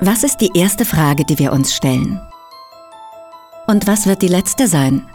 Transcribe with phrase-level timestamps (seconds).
[0.00, 2.20] Was ist die erste Frage, die wir uns stellen?
[3.66, 5.08] Und was wird die letzte sein?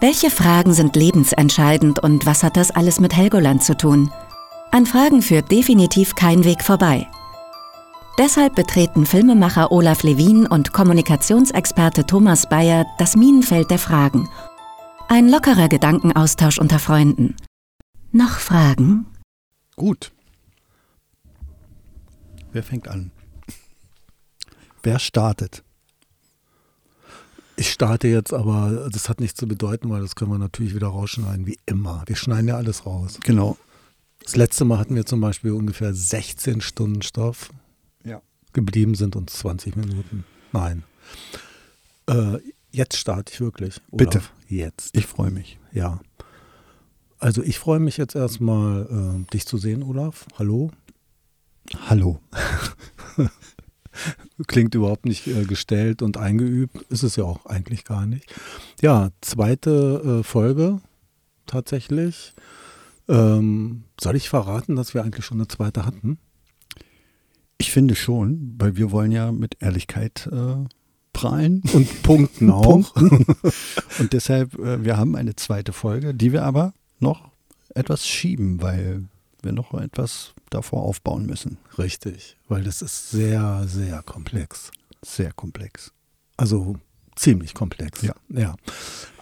[0.00, 4.12] Welche Fragen sind lebensentscheidend und was hat das alles mit Helgoland zu tun?
[4.70, 7.08] An Fragen führt definitiv kein Weg vorbei.
[8.18, 14.28] Deshalb betreten Filmemacher Olaf Levin und Kommunikationsexperte Thomas Bayer das Minenfeld der Fragen.
[15.08, 17.34] Ein lockerer Gedankenaustausch unter Freunden.
[18.12, 19.06] Noch Fragen?
[19.74, 20.12] Gut.
[22.52, 23.10] Wer fängt an?
[24.82, 25.62] Wer startet?
[27.56, 30.88] Ich starte jetzt, aber das hat nichts zu bedeuten, weil das können wir natürlich wieder
[30.88, 32.02] rausschneiden, wie immer.
[32.06, 33.18] Wir schneiden ja alles raus.
[33.22, 33.58] Genau.
[34.24, 37.50] Das letzte Mal hatten wir zum Beispiel ungefähr 16 Stunden Stoff.
[38.04, 38.22] Ja.
[38.54, 40.24] Geblieben sind uns 20 Minuten.
[40.52, 40.84] Nein.
[42.08, 42.38] Äh,
[42.70, 43.80] jetzt starte ich wirklich.
[43.90, 43.98] Olaf.
[43.98, 44.22] Bitte.
[44.48, 44.96] Jetzt.
[44.96, 45.58] Ich freue mich.
[45.72, 46.00] Ja.
[47.18, 50.24] Also ich freue mich jetzt erstmal, äh, dich zu sehen, Olaf.
[50.38, 50.70] Hallo.
[51.88, 52.20] Hallo.
[54.46, 56.82] Klingt überhaupt nicht äh, gestellt und eingeübt.
[56.90, 58.32] Ist es ja auch eigentlich gar nicht.
[58.80, 60.80] Ja, zweite äh, Folge
[61.46, 62.34] tatsächlich.
[63.08, 66.18] Ähm, soll ich verraten, dass wir eigentlich schon eine zweite hatten?
[67.58, 70.64] Ich finde schon, weil wir wollen ja mit Ehrlichkeit äh,
[71.12, 71.62] prahlen.
[71.72, 72.94] Und Punkten auch.
[72.94, 73.26] Punkten.
[73.98, 77.30] Und deshalb, äh, wir haben eine zweite Folge, die wir aber noch
[77.74, 79.04] etwas schieben, weil
[79.44, 81.58] wir noch etwas davor aufbauen müssen.
[81.78, 84.70] Richtig, weil das ist sehr, sehr komplex.
[85.02, 85.92] Sehr komplex.
[86.36, 86.76] Also
[87.16, 88.02] ziemlich komplex.
[88.02, 88.14] Ja.
[88.28, 88.54] ja.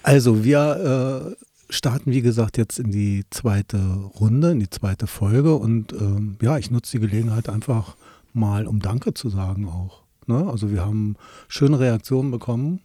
[0.03, 3.79] Also wir äh, starten, wie gesagt, jetzt in die zweite
[4.21, 5.55] Runde, in die zweite Folge.
[5.55, 7.97] Und ähm, ja, ich nutze die Gelegenheit einfach
[8.33, 10.03] mal, um Danke zu sagen auch.
[10.27, 10.47] Ne?
[10.49, 11.17] Also wir haben
[11.49, 12.81] schöne Reaktionen bekommen.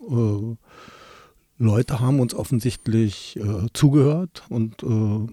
[0.00, 0.56] Äh,
[1.58, 5.26] Leute haben uns offensichtlich äh, zugehört und äh,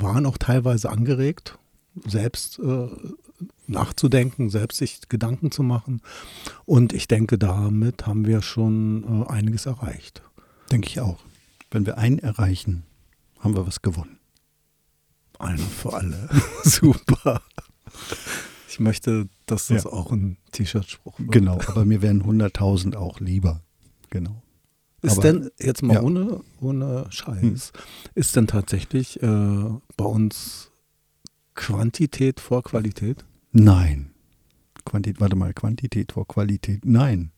[0.00, 1.58] waren auch teilweise angeregt,
[2.06, 2.88] selbst äh,
[3.66, 6.00] nachzudenken, selbst sich Gedanken zu machen.
[6.64, 10.22] Und ich denke, damit haben wir schon äh, einiges erreicht.
[10.70, 11.18] Denke ich auch.
[11.70, 12.84] Wenn wir einen erreichen,
[13.40, 14.18] haben wir was gewonnen.
[15.38, 16.28] Einer für alle.
[16.64, 17.42] Super.
[18.68, 19.90] Ich möchte, dass das Ja.
[19.90, 21.32] auch ein T-Shirt-Spruch wird.
[21.32, 23.60] Genau, aber mir wären 100.000 auch lieber.
[24.10, 24.42] Genau.
[25.02, 26.02] Ist Aber- denn, jetzt mal ja.
[26.02, 27.72] ohne, ohne Scheiß,
[28.14, 29.26] ist denn tatsächlich äh,
[29.96, 30.70] bei uns
[31.54, 33.24] Quantität vor Qualität?
[33.50, 34.12] Nein.
[34.84, 36.84] Quantität, warte mal, Quantität vor Qualität.
[36.84, 37.32] Nein.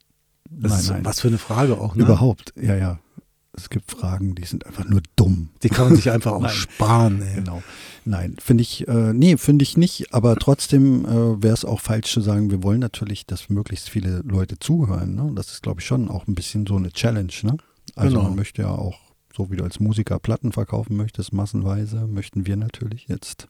[0.50, 1.04] Nein, nein.
[1.04, 2.02] was für eine Frage auch, ne?
[2.04, 3.00] Überhaupt, ja, ja.
[3.56, 5.50] Es gibt Fragen, die sind einfach nur dumm.
[5.62, 6.50] Die kann man sich einfach auch Nein.
[6.52, 7.34] sparen, ey.
[7.36, 7.62] Genau.
[8.04, 12.12] Nein, finde ich, äh, nee, finde ich nicht, aber trotzdem äh, wäre es auch falsch
[12.12, 15.14] zu sagen, wir wollen natürlich, dass möglichst viele Leute zuhören.
[15.14, 15.32] Ne?
[15.34, 17.32] Das ist, glaube ich, schon auch ein bisschen so eine Challenge.
[17.42, 17.56] Ne?
[17.94, 18.28] Also Genau.
[18.28, 18.98] man möchte ja auch,
[19.34, 23.48] so wie du als Musiker Platten verkaufen möchtest, massenweise, möchten wir natürlich jetzt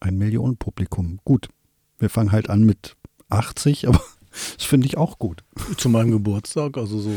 [0.00, 1.20] ein Millionenpublikum.
[1.24, 1.48] Gut,
[1.98, 2.96] wir fangen halt an mit
[3.28, 4.00] 80, aber
[4.56, 5.44] das finde ich auch gut.
[5.76, 7.10] Zu meinem Geburtstag, also so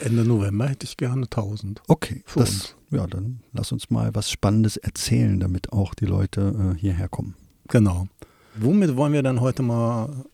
[0.00, 1.82] Ende November, hätte ich gerne 1000.
[1.88, 2.76] Okay, Für das, uns.
[2.90, 7.34] ja, dann lass uns mal was Spannendes erzählen, damit auch die Leute äh, hierher kommen.
[7.68, 8.08] Genau.
[8.56, 10.24] Womit wollen wir dann heute mal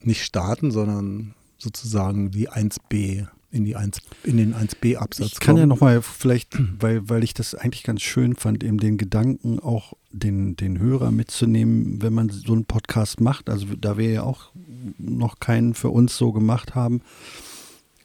[0.00, 5.62] nicht starten, sondern sozusagen die 1b in, die 1, in den 1b-Absatz Ich kann ja
[5.62, 5.68] kommen?
[5.70, 10.56] nochmal vielleicht, weil, weil ich das eigentlich ganz schön fand, eben den Gedanken auch den,
[10.56, 13.50] den Hörer mitzunehmen, wenn man so einen Podcast macht.
[13.50, 14.52] Also da wir ja auch
[14.98, 17.02] noch keinen für uns so gemacht haben,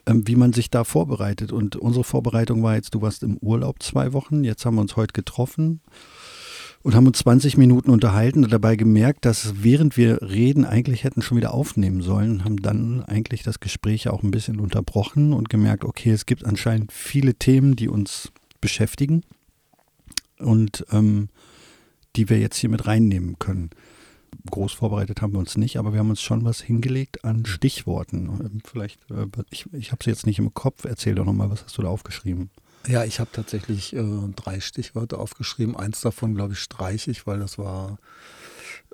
[0.05, 1.51] ähm, wie man sich da vorbereitet.
[1.51, 4.95] Und unsere Vorbereitung war jetzt, du warst im Urlaub zwei Wochen, jetzt haben wir uns
[4.95, 5.81] heute getroffen
[6.85, 11.23] und haben uns 20 Minuten unterhalten und dabei gemerkt, dass während wir reden eigentlich hätten
[11.23, 15.83] schon wieder aufnehmen sollen haben dann eigentlich das Gespräch auch ein bisschen unterbrochen und gemerkt,
[15.83, 18.31] okay, es gibt anscheinend viele Themen, die uns
[18.61, 19.23] beschäftigen
[20.37, 21.29] und ähm,
[22.15, 23.71] die wir jetzt hier mit reinnehmen können.
[24.51, 28.61] Groß vorbereitet haben wir uns nicht, aber wir haben uns schon was hingelegt an Stichworten.
[28.63, 31.79] Vielleicht, äh, ich, ich habe sie jetzt nicht im Kopf, erzähl doch nochmal, was hast
[31.79, 32.51] du da aufgeschrieben?
[32.87, 34.03] Ja, ich habe tatsächlich äh,
[34.35, 35.75] drei Stichworte aufgeschrieben.
[35.75, 37.97] Eins davon, glaube ich, streiche ich, weil das war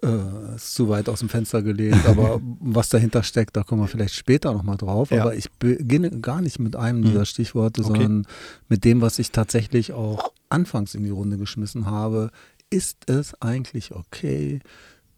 [0.03, 2.05] äh, ist zu weit aus dem Fenster gelehnt.
[2.05, 5.11] Aber was dahinter steckt, da kommen wir vielleicht später nochmal drauf.
[5.11, 5.21] Ja.
[5.21, 7.11] Aber ich beginne gar nicht mit einem Hm.
[7.11, 7.89] dieser Stichworte, Okay.
[8.01, 8.25] sondern
[8.67, 12.31] mit dem, was ich tatsächlich auch anfangs in die Runde geschmissen habe.
[12.69, 14.59] Ist es eigentlich okay,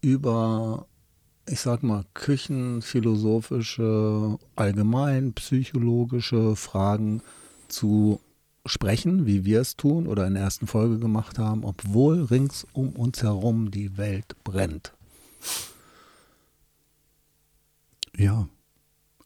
[0.00, 0.86] über,
[1.48, 7.22] ich sag mal, küchenphilosophische, allgemein psychologische Fragen
[7.68, 8.20] zu
[8.66, 12.90] sprechen, wie wir es tun oder in der ersten Folge gemacht haben, obwohl rings um
[12.90, 14.94] uns herum die Welt brennt.
[18.16, 18.48] Ja.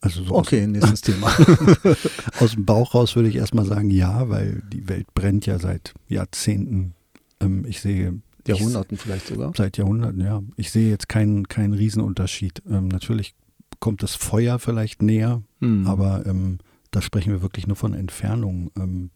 [0.00, 1.26] Also so Okay, nächstes Thema.
[1.26, 1.98] aus,
[2.40, 5.94] aus dem Bauch raus würde ich erstmal sagen, ja, weil die Welt brennt ja seit
[6.08, 6.94] Jahrzehnten.
[7.40, 9.52] Ähm, ich sehe Jahrhunderten ich, vielleicht sogar.
[9.56, 10.42] Seit Jahrhunderten, ja.
[10.56, 12.62] Ich sehe jetzt keinen, keinen Riesenunterschied.
[12.68, 13.34] Ähm, natürlich
[13.80, 15.86] kommt das Feuer vielleicht näher, mhm.
[15.86, 16.58] aber ähm,
[16.90, 18.70] da sprechen wir wirklich nur von Entfernung.
[18.76, 19.10] Ähm,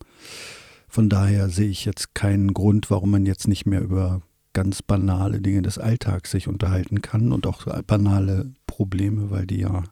[0.89, 4.23] von daher sehe ich jetzt keinen Grund, warum man jetzt nicht mehr über
[4.53, 9.85] ganz banale Dinge des Alltags sich unterhalten kann und auch banale Probleme, weil die ja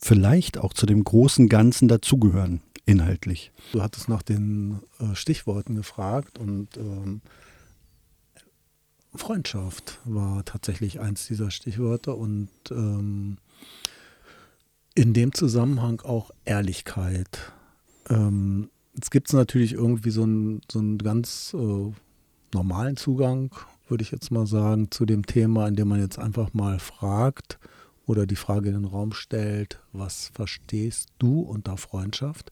[0.00, 3.52] vielleicht auch zu dem großen Ganzen dazugehören, inhaltlich.
[3.72, 7.20] Du hattest nach den äh, Stichworten gefragt und ähm,
[9.14, 13.38] Freundschaft war tatsächlich eins dieser Stichwörter und ähm,
[14.94, 17.52] in dem Zusammenhang auch Ehrlichkeit.
[18.08, 21.92] Ähm, jetzt gibt es natürlich irgendwie so einen, so einen ganz äh,
[22.52, 23.50] normalen Zugang,
[23.88, 27.58] würde ich jetzt mal sagen, zu dem Thema, indem man jetzt einfach mal fragt
[28.06, 32.50] oder die Frage in den Raum stellt, was verstehst du unter Freundschaft?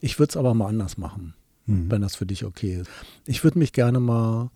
[0.00, 1.34] Ich würde es aber mal anders machen,
[1.66, 1.90] mhm.
[1.90, 2.90] wenn das für dich okay ist.
[3.26, 4.50] Ich würde mich gerne mal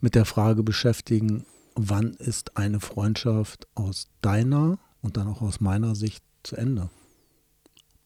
[0.00, 1.44] mit der Frage beschäftigen,
[1.74, 6.88] wann ist eine Freundschaft aus deiner und dann auch aus meiner Sicht zu Ende?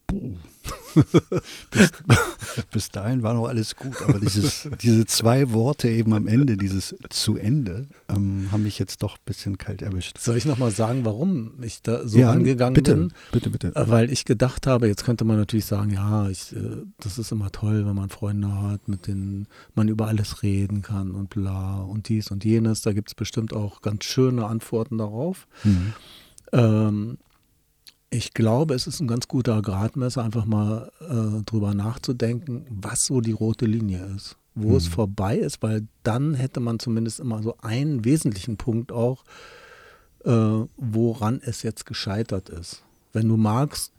[1.71, 1.91] bis,
[2.71, 6.97] bis, dahin war noch alles gut, aber dieses, diese zwei Worte eben am Ende, dieses
[7.11, 10.19] zu Ende, ähm, haben mich jetzt doch ein bisschen kalt erwischt.
[10.19, 13.13] Soll ich nochmal sagen, warum ich da so ja, angegangen bitte, bin?
[13.33, 13.77] Bitte, bitte.
[13.77, 17.31] Äh, weil ich gedacht habe, jetzt könnte man natürlich sagen, ja, ich, äh, das ist
[17.31, 21.83] immer toll, wenn man Freunde hat, mit denen man über alles reden kann und bla
[21.83, 22.81] und dies und jenes.
[22.81, 25.47] Da gibt es bestimmt auch ganz schöne Antworten darauf.
[25.65, 25.93] Mhm.
[26.53, 27.19] Ähm,
[28.11, 33.21] ich glaube, es ist ein ganz guter Gradmesser, einfach mal äh, drüber nachzudenken, was so
[33.21, 34.77] die rote Linie ist, wo mhm.
[34.77, 39.25] es vorbei ist, weil dann hätte man zumindest immer so einen wesentlichen Punkt auch,
[40.25, 40.31] äh,
[40.77, 42.83] woran es jetzt gescheitert ist.
[43.13, 43.93] Wenn du magst,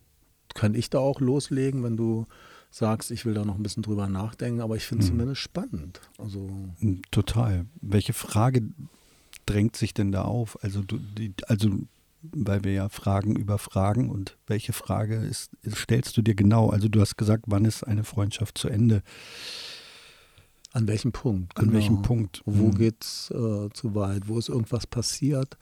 [0.56, 2.26] kann ich da auch loslegen, wenn du
[2.72, 5.16] sagst, ich will da noch ein bisschen drüber nachdenken, aber ich finde es mhm.
[5.16, 6.02] zumindest spannend.
[6.18, 7.66] Also hm, Total.
[7.82, 8.64] Welche Frage
[9.46, 10.64] drängt sich denn da auf?
[10.64, 11.70] Also du, die, also
[12.22, 16.70] weil wir ja Fragen über Fragen und welche Frage ist, stellst du dir genau?
[16.70, 19.04] Also du hast gesagt, wann ist eine Freundschaft zu Ende?
[20.72, 21.58] An welchem Punkt?
[21.58, 21.74] An genau.
[21.76, 22.42] welchem Punkt?
[22.46, 22.76] Wo hm.
[22.76, 24.28] geht es äh, zu weit?
[24.28, 25.58] Wo ist irgendwas passiert,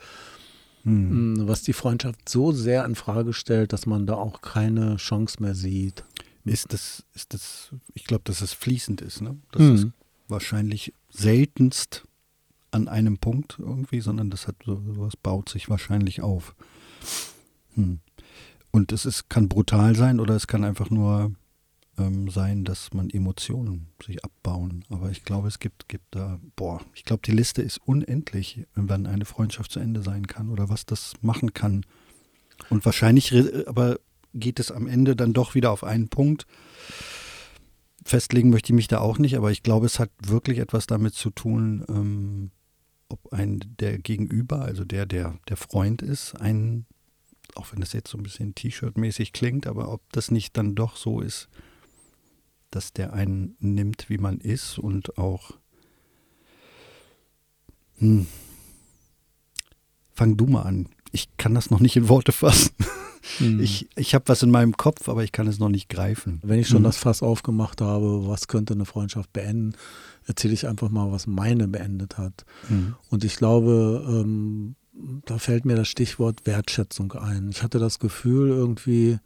[0.84, 1.38] hm.
[1.38, 1.48] hm.
[1.48, 5.56] was die Freundschaft so sehr in Frage stellt, dass man da auch keine Chance mehr
[5.56, 6.04] sieht?
[6.44, 9.38] Ist das, ist das, ich glaube, dass es fließend ist, ne?
[9.52, 9.76] Das hm.
[9.76, 9.88] ist
[10.30, 12.04] wahrscheinlich seltenst
[12.78, 16.56] an einem Punkt irgendwie, sondern das hat sowas baut sich wahrscheinlich auf.
[17.76, 18.00] Hm.
[18.72, 21.32] Und es ist, kann brutal sein oder es kann einfach nur
[21.98, 24.86] ähm, sein, dass man Emotionen sich abbauen.
[24.90, 29.08] Aber ich glaube, es gibt, gibt da, boah, ich glaube, die Liste ist unendlich, wann
[29.08, 31.86] eine Freundschaft zu Ende sein kann oder was das machen kann.
[32.70, 33.34] Und wahrscheinlich,
[33.68, 34.00] aber
[34.34, 36.46] geht es am Ende dann doch wieder auf einen Punkt.
[38.04, 41.14] Festlegen möchte ich mich da auch nicht, aber ich glaube, es hat wirklich etwas damit
[41.14, 42.52] zu tun, ähm,
[43.10, 46.86] ob ein der Gegenüber, also der, der der Freund ist, ein,
[47.56, 50.98] auch wenn das jetzt so ein bisschen T-Shirt-mäßig klingt, aber ob das nicht dann doch
[50.98, 51.50] so ist,
[52.72, 55.52] dass der einen nimmt, wie man ist und auch
[58.00, 58.28] hm,
[60.14, 60.90] fang du mal an.
[61.12, 62.72] Ich kann das noch nicht in Worte fassen.
[63.38, 63.60] Hm.
[63.60, 66.40] Ich, ich habe was in meinem Kopf, aber ich kann es noch nicht greifen.
[66.44, 66.86] Wenn ich schon hm.
[66.86, 69.76] das Fass aufgemacht habe, was könnte eine Freundschaft beenden,
[70.26, 72.46] erzähle ich einfach mal, was meine beendet hat.
[72.70, 72.96] Mhm.
[73.10, 74.76] Und ich glaube, ähm,
[75.26, 77.50] da fällt mir das Stichwort Wertschätzung ein.
[77.50, 79.20] Ich hatte das Gefühl irgendwie,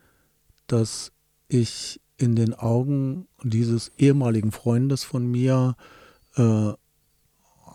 [0.67, 1.11] dass
[1.47, 5.75] ich in den Augen dieses ehemaligen Freundes von mir
[6.35, 6.71] äh,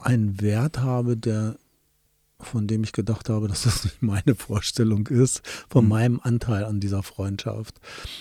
[0.03, 1.57] einen Wert habe, der
[2.47, 5.91] von dem ich gedacht habe, dass das nicht meine Vorstellung ist, von mhm.
[5.91, 7.81] meinem Anteil an dieser Freundschaft.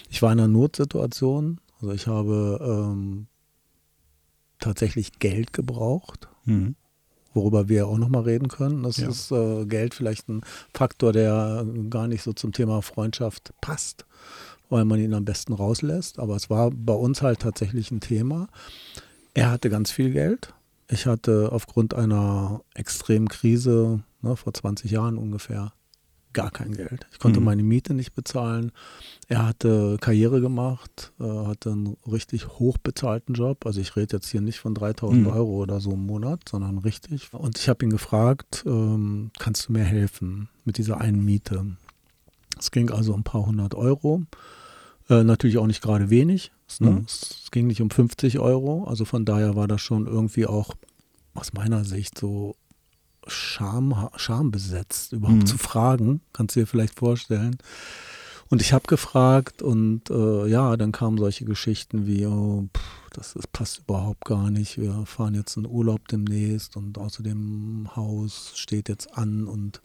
[0.10, 3.28] Ich war in einer Notsituation, also ich habe ähm,
[4.60, 6.76] tatsächlich Geld gebraucht, mhm.
[7.34, 8.84] worüber wir auch nochmal reden können.
[8.84, 9.10] Das ja.
[9.10, 10.42] ist äh, Geld vielleicht ein
[10.74, 14.06] Faktor, der gar nicht so zum Thema Freundschaft passt,
[14.70, 16.20] weil man ihn am besten rauslässt.
[16.20, 18.48] Aber es war bei uns halt tatsächlich ein Thema.
[19.34, 20.54] Er hatte ganz viel Geld.
[20.88, 25.74] Ich hatte aufgrund einer extremen Krise ne, vor 20 Jahren ungefähr
[26.36, 27.08] gar kein Geld.
[27.12, 27.46] Ich konnte mhm.
[27.46, 28.72] meine Miete nicht bezahlen.
[29.28, 33.66] Er hatte Karriere gemacht, äh, hatte einen richtig hochbezahlten Job.
[33.66, 35.28] Also ich rede jetzt hier nicht von 3000 mhm.
[35.28, 37.34] Euro oder so im Monat, sondern richtig.
[37.34, 41.66] Und ich habe ihn gefragt, ähm, kannst du mir helfen mit dieser einen Miete?
[42.60, 44.24] Es ging also um ein paar hundert Euro.
[45.10, 46.52] Äh, natürlich auch nicht gerade wenig.
[46.80, 46.92] Ne?
[46.92, 47.06] Mhm.
[47.06, 48.86] Es ging nicht um 50 Euro.
[48.86, 50.76] Also von daher war das schon irgendwie auch
[51.34, 52.56] aus meiner Sicht so
[53.28, 55.46] Scham, Scham besetzt, überhaupt mhm.
[55.46, 56.22] zu fragen.
[56.34, 57.58] Kannst du dir vielleicht vorstellen.
[58.50, 63.34] Und ich habe gefragt und äh, ja, dann kamen solche Geschichten wie, oh, pff, das,
[63.34, 64.80] das passt überhaupt gar nicht.
[64.80, 69.82] Wir fahren jetzt in Urlaub demnächst und außerdem Haus steht jetzt an und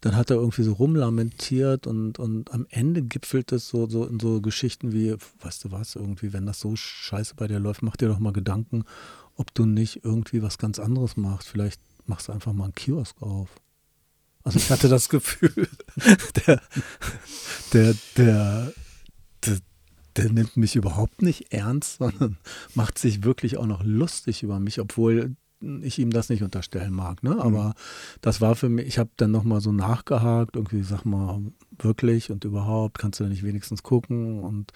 [0.00, 4.20] dann hat er irgendwie so rumlamentiert und, und am Ende gipfelt es so, so in
[4.20, 7.96] so Geschichten wie, weißt du was, irgendwie, wenn das so scheiße bei dir läuft, mach
[7.96, 8.84] dir doch mal Gedanken,
[9.34, 11.48] ob du nicht irgendwie was ganz anderes machst.
[11.48, 13.48] Vielleicht machst du einfach mal einen Kiosk auf.
[14.44, 15.68] Also ich hatte das Gefühl,
[16.46, 16.62] der,
[17.72, 18.72] der, der,
[19.44, 19.58] der,
[20.16, 22.38] der nimmt mich überhaupt nicht ernst, sondern
[22.74, 25.36] macht sich wirklich auch noch lustig über mich, obwohl
[25.82, 27.22] ich ihm das nicht unterstellen mag.
[27.22, 27.36] Ne?
[27.38, 27.72] Aber mhm.
[28.20, 31.40] das war für mich, ich habe dann nochmal so nachgehakt, irgendwie, sag mal,
[31.78, 34.72] wirklich und überhaupt, kannst du da nicht wenigstens gucken und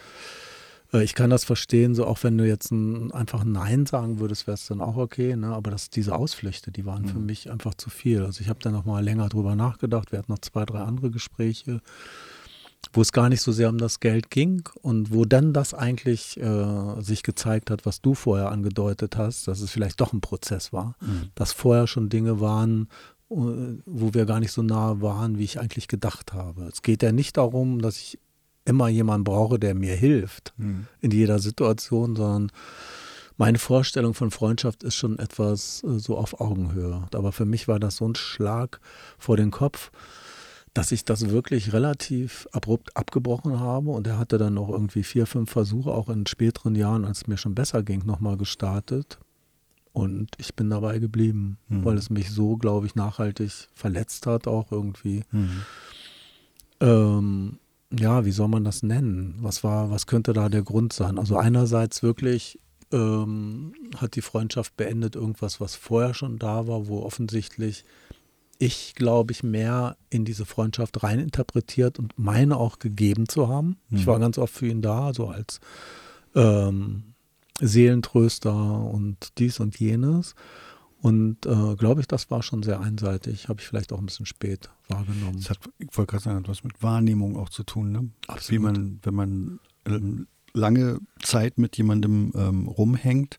[0.92, 4.46] äh, ich kann das verstehen, so auch wenn du jetzt ein, einfach Nein sagen würdest,
[4.46, 5.48] wäre es dann auch okay, ne?
[5.48, 7.08] aber das, diese Ausflüchte, die waren mhm.
[7.08, 8.24] für mich einfach zu viel.
[8.24, 11.80] Also ich habe dann nochmal länger drüber nachgedacht, wir hatten noch zwei, drei andere Gespräche
[12.92, 16.38] wo es gar nicht so sehr um das Geld ging und wo dann das eigentlich
[16.38, 20.72] äh, sich gezeigt hat, was du vorher angedeutet hast, dass es vielleicht doch ein Prozess
[20.72, 21.30] war, mhm.
[21.34, 22.88] dass vorher schon Dinge waren,
[23.30, 23.34] äh,
[23.86, 26.64] wo wir gar nicht so nah waren, wie ich eigentlich gedacht habe.
[26.64, 28.18] Es geht ja nicht darum, dass ich
[28.64, 30.86] immer jemanden brauche, der mir hilft mhm.
[31.00, 32.52] in jeder Situation, sondern
[33.36, 37.06] meine Vorstellung von Freundschaft ist schon etwas äh, so auf Augenhöhe.
[37.14, 38.80] Aber für mich war das so ein Schlag
[39.18, 39.90] vor den Kopf
[40.75, 45.26] dass ich das wirklich relativ abrupt abgebrochen habe und er hatte dann noch irgendwie vier,
[45.26, 49.19] fünf Versuche, auch in späteren Jahren, als es mir schon besser ging, nochmal gestartet.
[49.93, 51.85] Und ich bin dabei geblieben, mhm.
[51.85, 55.25] weil es mich so, glaube ich, nachhaltig verletzt hat, auch irgendwie.
[55.31, 55.62] Mhm.
[56.81, 57.59] Ähm,
[57.93, 59.37] ja, wie soll man das nennen?
[59.41, 61.19] Was war, was könnte da der Grund sein?
[61.19, 62.59] Also einerseits wirklich
[62.91, 67.85] ähm, hat die Freundschaft beendet irgendwas, was vorher schon da war, wo offensichtlich
[68.62, 73.76] ich, glaube ich, mehr in diese Freundschaft reininterpretiert und meine auch gegeben zu haben.
[73.88, 73.99] Mhm.
[73.99, 75.59] Ich war ganz oft für ihn da, so als
[76.37, 77.02] ähm,
[77.61, 80.37] Seelentröster und dies und jenes.
[81.00, 83.49] Und äh, glaube ich, das war schon sehr einseitig.
[83.49, 85.38] Habe ich vielleicht auch ein bisschen spät wahrgenommen.
[85.38, 87.90] Das hat, ich wollte gerade sagen, etwas mit Wahrnehmung auch zu tun.
[87.90, 88.11] Ne?
[88.28, 88.50] Absolut.
[88.52, 93.38] Wie man, wenn man ähm, lange Zeit mit jemandem ähm, rumhängt,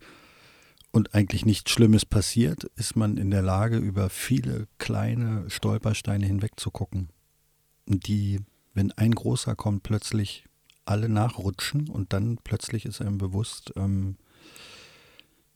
[0.93, 6.51] und eigentlich nichts Schlimmes passiert, ist man in der Lage, über viele kleine Stolpersteine hinweg
[6.55, 7.09] zu gucken.
[7.89, 8.39] Und die,
[8.75, 10.45] wenn ein großer kommt, plötzlich
[10.85, 14.17] alle nachrutschen und dann plötzlich ist einem bewusst, ähm,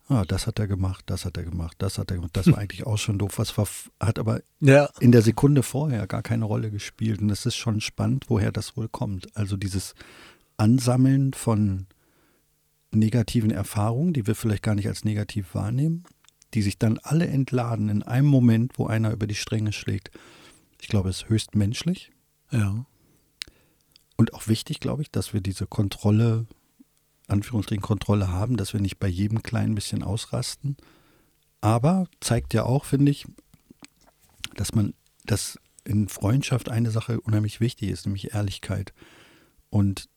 [0.07, 2.35] ah, das hat er gemacht, das hat er gemacht, das hat er gemacht.
[2.35, 3.37] Das war eigentlich auch schon doof.
[3.37, 3.67] Was war,
[3.99, 4.89] hat aber ja.
[4.99, 7.21] in der Sekunde vorher gar keine Rolle gespielt.
[7.21, 9.37] Und es ist schon spannend, woher das wohl kommt.
[9.37, 9.93] Also dieses
[10.57, 11.85] Ansammeln von
[12.99, 16.03] negativen Erfahrungen, die wir vielleicht gar nicht als negativ wahrnehmen,
[16.53, 20.11] die sich dann alle entladen in einem Moment, wo einer über die Stränge schlägt.
[20.81, 22.11] Ich glaube, es ist höchst menschlich.
[22.51, 22.85] Ja.
[24.15, 26.47] Und auch wichtig, glaube ich, dass wir diese Kontrolle,
[27.27, 30.77] Anführungsstrichen Kontrolle haben, dass wir nicht bei jedem kleinen bisschen ausrasten.
[31.61, 33.25] Aber zeigt ja auch, finde ich,
[34.55, 34.93] dass man,
[35.25, 38.93] dass in Freundschaft eine Sache unheimlich wichtig ist, nämlich Ehrlichkeit.
[39.69, 40.09] Und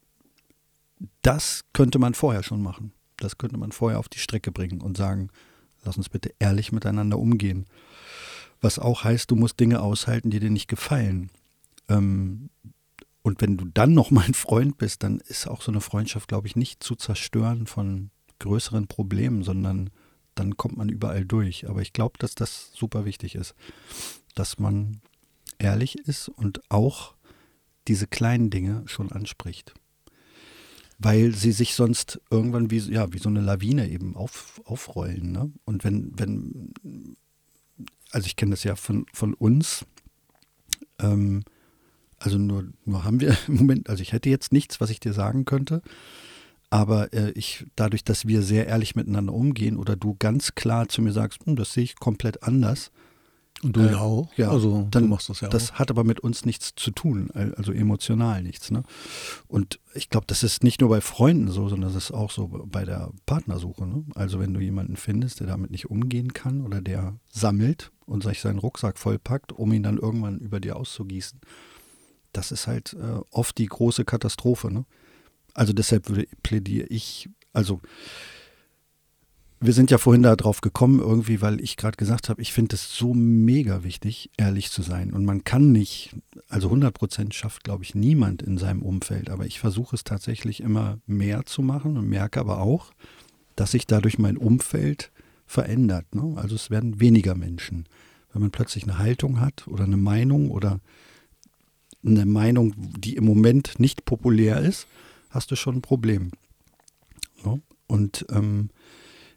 [1.23, 2.93] das könnte man vorher schon machen.
[3.17, 5.31] Das könnte man vorher auf die Strecke bringen und sagen,
[5.85, 7.67] lass uns bitte ehrlich miteinander umgehen.
[8.61, 11.31] Was auch heißt, du musst Dinge aushalten, die dir nicht gefallen.
[11.89, 12.51] Ähm,
[13.23, 16.29] und wenn du dann noch mal ein Freund bist, dann ist auch so eine Freundschaft,
[16.29, 19.91] glaube ich, nicht zu zerstören von größeren Problemen, sondern
[20.35, 21.69] dann kommt man überall durch.
[21.69, 23.55] Aber ich glaube, dass das super wichtig ist,
[24.35, 25.03] dass man
[25.59, 27.15] ehrlich ist und auch
[27.89, 29.75] diese kleinen Dinge schon anspricht
[31.03, 35.33] weil sie sich sonst irgendwann wie, ja, wie so eine Lawine eben auf, aufrollen.
[35.33, 35.51] Ne?
[35.65, 36.75] Und wenn, wenn,
[38.11, 39.87] also ich kenne das ja von, von uns,
[40.99, 41.43] ähm,
[42.19, 45.15] also nur, nur haben wir im Moment, also ich hätte jetzt nichts, was ich dir
[45.15, 45.81] sagen könnte,
[46.69, 51.01] aber äh, ich, dadurch, dass wir sehr ehrlich miteinander umgehen oder du ganz klar zu
[51.01, 52.93] mir sagst, hm, das sehe ich komplett anders,
[53.63, 54.29] und du äh, ja auch.
[54.37, 55.75] Ja, also dann machst du das ja Das auch.
[55.75, 58.71] hat aber mit uns nichts zu tun, also emotional nichts.
[58.71, 58.85] Ne?
[59.49, 62.49] Und ich glaube, das ist nicht nur bei Freunden so, sondern das ist auch so
[62.49, 63.87] bei der Partnersuche.
[63.87, 64.05] Ne?
[64.15, 68.41] Also wenn du jemanden findest, der damit nicht umgehen kann oder der sammelt und sich
[68.41, 71.41] seinen Rucksack vollpackt, um ihn dann irgendwann über dir auszugießen,
[72.33, 74.73] das ist halt äh, oft die große Katastrophe.
[74.73, 74.87] Ne?
[75.53, 77.81] Also deshalb würde, plädiere ich, also
[79.63, 82.77] wir sind ja vorhin da drauf gekommen, irgendwie, weil ich gerade gesagt habe, ich finde
[82.77, 85.13] es so mega wichtig, ehrlich zu sein.
[85.13, 86.17] Und man kann nicht,
[86.49, 89.29] also 100 Prozent schafft, glaube ich, niemand in seinem Umfeld.
[89.29, 92.93] Aber ich versuche es tatsächlich immer mehr zu machen und merke aber auch,
[93.55, 95.11] dass sich dadurch mein Umfeld
[95.47, 96.15] verändert.
[96.15, 96.33] Ne?
[96.37, 97.87] Also es werden weniger Menschen.
[98.33, 100.81] Wenn man plötzlich eine Haltung hat oder eine Meinung oder
[102.03, 104.87] eine Meinung, die im Moment nicht populär ist,
[105.29, 106.31] hast du schon ein Problem.
[107.45, 107.61] Ne?
[107.87, 108.71] Und ähm,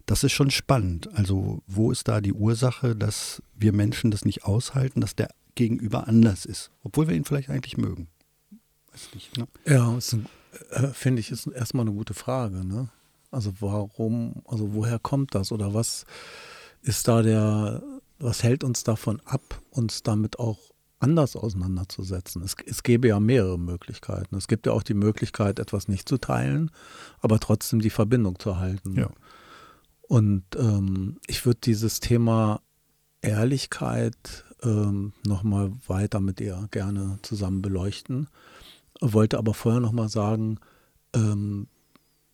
[0.05, 1.09] das ist schon spannend.
[1.13, 6.07] Also wo ist da die Ursache, dass wir Menschen das nicht aushalten, dass der Gegenüber
[6.07, 8.07] anders ist, obwohl wir ihn vielleicht eigentlich mögen?
[8.91, 9.47] Weiß nicht, ne?
[9.65, 9.97] Ja,
[10.71, 12.65] äh, finde ich, ist erstmal eine gute Frage.
[12.65, 12.89] Ne?
[13.31, 16.05] Also warum, also woher kommt das oder was
[16.81, 17.81] ist da der,
[18.19, 20.59] was hält uns davon ab, uns damit auch
[20.99, 22.41] anders auseinanderzusetzen.
[22.43, 24.35] Es, es gäbe ja mehrere Möglichkeiten.
[24.35, 26.71] Es gibt ja auch die Möglichkeit, etwas nicht zu teilen,
[27.19, 28.95] aber trotzdem die Verbindung zu halten.
[28.95, 29.09] Ja.
[30.07, 32.61] Und ähm, ich würde dieses Thema
[33.21, 38.27] Ehrlichkeit ähm, nochmal weiter mit ihr gerne zusammen beleuchten.
[38.99, 40.59] Wollte aber vorher nochmal sagen,
[41.15, 41.67] ähm,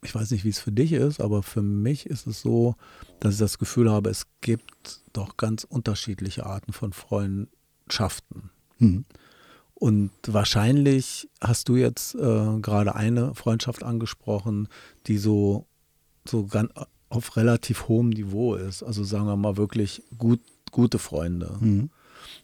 [0.02, 2.76] ich weiß nicht, wie es für dich ist, aber für mich ist es so,
[3.20, 8.50] dass ich das Gefühl habe, es gibt doch ganz unterschiedliche Arten von Freundschaften.
[8.78, 9.06] Mhm.
[9.74, 14.68] Und wahrscheinlich hast du jetzt äh, gerade eine Freundschaft angesprochen,
[15.08, 15.68] die so,
[16.28, 16.72] so ganz
[17.10, 18.84] auf relativ hohem Niveau ist.
[18.84, 20.40] Also sagen wir mal wirklich gut,
[20.72, 21.58] gute Freunde.
[21.60, 21.90] Mhm.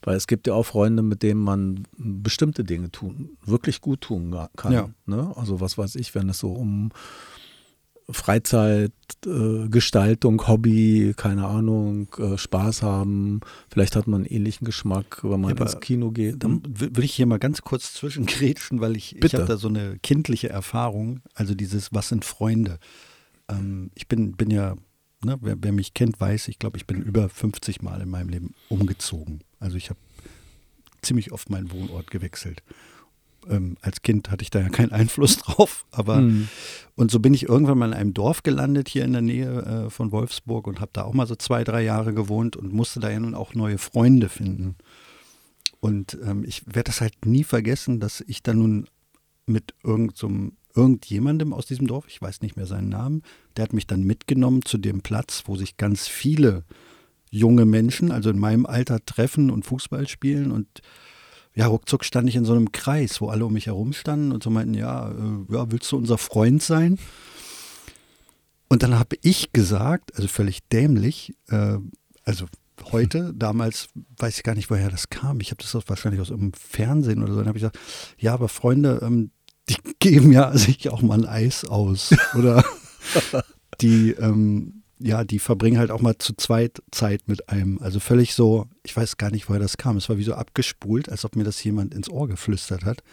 [0.01, 4.35] Weil es gibt ja auch Freunde, mit denen man bestimmte Dinge tun, wirklich gut tun
[4.55, 4.73] kann.
[4.73, 4.89] Ja.
[5.05, 5.33] Ne?
[5.35, 6.91] Also was weiß ich, wenn es so um
[8.09, 13.39] Freizeitgestaltung, äh, Hobby, keine Ahnung, äh, Spaß haben.
[13.69, 16.43] Vielleicht hat man einen ähnlichen Geschmack, wenn man ja, ins Kino geht.
[16.43, 19.97] Dann will ich hier mal ganz kurz zwischengrätschen, weil ich, ich habe da so eine
[20.03, 22.77] kindliche Erfahrung, also dieses Was sind Freunde?
[23.49, 24.75] Ähm, ich bin, bin ja,
[25.23, 28.29] ne, wer, wer mich kennt, weiß, ich glaube, ich bin über 50 Mal in meinem
[28.29, 29.41] Leben umgezogen.
[29.59, 29.99] Also ich habe
[31.01, 32.63] ziemlich oft meinen Wohnort gewechselt
[33.49, 36.47] ähm, als Kind hatte ich da ja keinen Einfluss drauf, aber mhm.
[36.95, 39.89] und so bin ich irgendwann mal in einem Dorf gelandet hier in der Nähe äh,
[39.89, 43.09] von Wolfsburg und habe da auch mal so zwei, drei Jahre gewohnt und musste da
[43.09, 44.75] ja nun auch neue Freunde finden.
[45.79, 48.87] Und ähm, ich werde das halt nie vergessen, dass ich da nun
[49.45, 53.23] mit irgendeinem so irgendjemandem aus diesem Dorf, ich weiß nicht mehr seinen Namen,
[53.55, 56.63] der hat mich dann mitgenommen zu dem Platz, wo sich ganz viele
[57.31, 60.81] junge Menschen, also in meinem Alter, treffen und Fußball spielen und
[61.53, 64.43] ja, ruckzuck stand ich in so einem Kreis, wo alle um mich herum standen und
[64.43, 66.99] so meinten, ja, äh, ja willst du unser Freund sein?
[68.67, 71.77] Und dann habe ich gesagt, also völlig dämlich, äh,
[72.25, 72.45] also
[72.91, 75.39] heute, damals weiß ich gar nicht, woher das kam.
[75.39, 77.39] Ich habe das wahrscheinlich aus irgendeinem Fernsehen oder so.
[77.39, 77.79] Dann habe ich gesagt,
[78.17, 79.31] ja, aber Freunde, ähm,
[79.69, 82.13] die geben ja sich auch mal ein Eis aus.
[82.37, 82.63] Oder
[83.81, 87.79] die, ähm, ja, die verbringen halt auch mal zu zweit Zeit mit einem.
[87.81, 89.97] Also völlig so, ich weiß gar nicht, woher das kam.
[89.97, 93.03] Es war wie so abgespult, als ob mir das jemand ins Ohr geflüstert hat.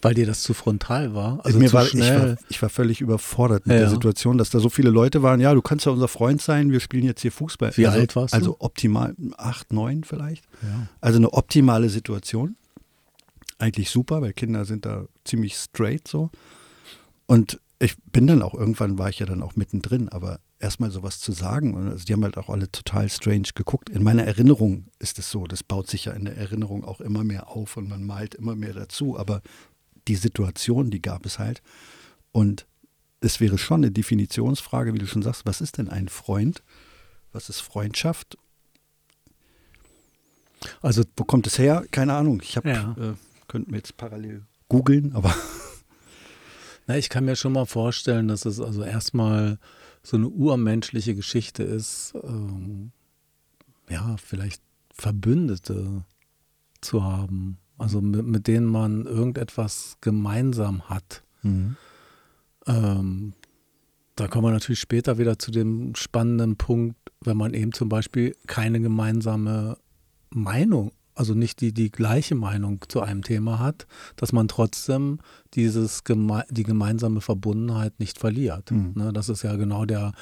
[0.00, 1.40] Weil dir das zu frontal war?
[1.44, 4.60] Also mir war, ich, war, ich war völlig überfordert mit ja, der Situation, dass da
[4.60, 5.40] so viele Leute waren.
[5.40, 7.76] Ja, du kannst ja unser Freund sein, wir spielen jetzt hier Fußball.
[7.76, 8.38] Wie also, alt warst du?
[8.38, 10.44] Also optimal, acht, neun vielleicht.
[10.62, 10.86] Ja.
[11.00, 12.56] Also eine optimale Situation.
[13.58, 16.30] Eigentlich super, weil Kinder sind da ziemlich straight so.
[17.26, 21.20] Und ich bin dann auch, irgendwann war ich ja dann auch mittendrin, aber erstmal sowas
[21.20, 21.76] zu sagen.
[21.88, 23.88] Also die haben halt auch alle total strange geguckt.
[23.88, 27.24] In meiner Erinnerung ist es so, das baut sich ja in der Erinnerung auch immer
[27.24, 29.18] mehr auf und man malt immer mehr dazu.
[29.18, 29.42] Aber
[30.08, 31.62] die Situation, die gab es halt.
[32.32, 32.66] Und
[33.20, 36.62] es wäre schon eine Definitionsfrage, wie du schon sagst, was ist denn ein Freund?
[37.32, 38.36] Was ist Freundschaft?
[40.80, 41.84] Also wo kommt es her?
[41.90, 42.40] Keine Ahnung.
[42.42, 42.96] Ich habe, ja.
[42.98, 43.14] äh,
[43.48, 45.34] könnten wir jetzt parallel googeln, aber
[46.88, 49.58] Na, ich kann mir schon mal vorstellen, dass es also erstmal
[50.02, 52.92] so eine urmenschliche Geschichte ist, ähm,
[53.90, 54.62] ja, vielleicht
[54.94, 56.04] Verbündete
[56.80, 61.22] zu haben, also mit, mit denen man irgendetwas gemeinsam hat.
[61.42, 61.76] Mhm.
[62.66, 63.34] Ähm,
[64.16, 68.34] da kommen wir natürlich später wieder zu dem spannenden Punkt, wenn man eben zum Beispiel
[68.46, 69.76] keine gemeinsame
[70.30, 75.18] Meinung also nicht die, die gleiche Meinung zu einem Thema hat, dass man trotzdem
[75.54, 78.70] dieses geme die gemeinsame Verbundenheit nicht verliert.
[78.70, 78.92] Mhm.
[78.94, 80.12] Ne, das ist ja genau der,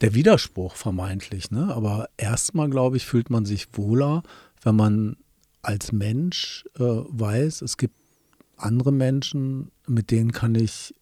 [0.00, 1.50] der Widerspruch vermeintlich.
[1.50, 1.74] Ne?
[1.74, 4.22] Aber erstmal, glaube ich, fühlt man sich wohler,
[4.62, 5.16] wenn man
[5.62, 7.96] als Mensch äh, weiß, es gibt
[8.56, 10.94] andere Menschen, mit denen kann ich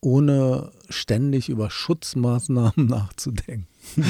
[0.00, 3.66] ohne ständig über Schutzmaßnahmen nachzudenken.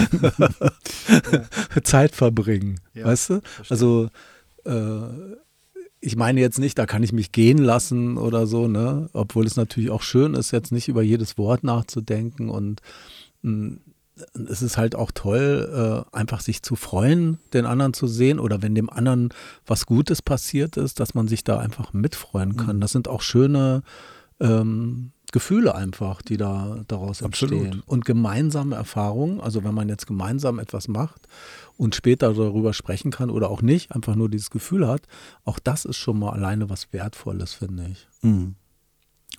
[1.84, 3.40] Zeit verbringen, ja, weißt du?
[3.68, 4.08] Also
[4.64, 5.00] äh,
[6.00, 9.10] ich meine jetzt nicht, da kann ich mich gehen lassen oder so, ne?
[9.12, 12.80] Obwohl es natürlich auch schön ist, jetzt nicht über jedes Wort nachzudenken und
[13.42, 13.80] mh, hm,
[14.48, 18.62] es ist halt auch toll, äh, einfach sich zu freuen, den anderen zu sehen oder
[18.62, 19.28] wenn dem anderen
[19.66, 22.76] was Gutes passiert ist, dass man sich da einfach mitfreuen kann.
[22.76, 22.80] Mhm.
[22.80, 23.82] Das sind auch schöne
[24.40, 27.64] ähm, Gefühle einfach, die da daraus Absolut.
[27.64, 27.82] entstehen.
[27.86, 31.26] Und gemeinsame Erfahrungen, also wenn man jetzt gemeinsam etwas macht
[31.76, 35.02] und später darüber sprechen kann oder auch nicht, einfach nur dieses Gefühl hat,
[35.44, 38.08] auch das ist schon mal alleine was Wertvolles, finde ich.
[38.22, 38.54] Mhm.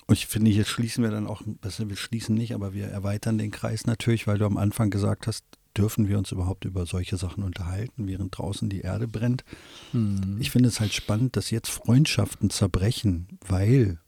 [0.06, 3.36] Und ich finde, hier schließen wir dann auch, besser wir schließen nicht, aber wir erweitern
[3.36, 5.44] den Kreis natürlich, weil du am Anfang gesagt hast,
[5.76, 9.44] dürfen wir uns überhaupt über solche Sachen unterhalten, während draußen die Erde brennt.
[9.92, 10.38] Mhm.
[10.40, 13.98] Ich finde es halt spannend, dass jetzt Freundschaften zerbrechen, weil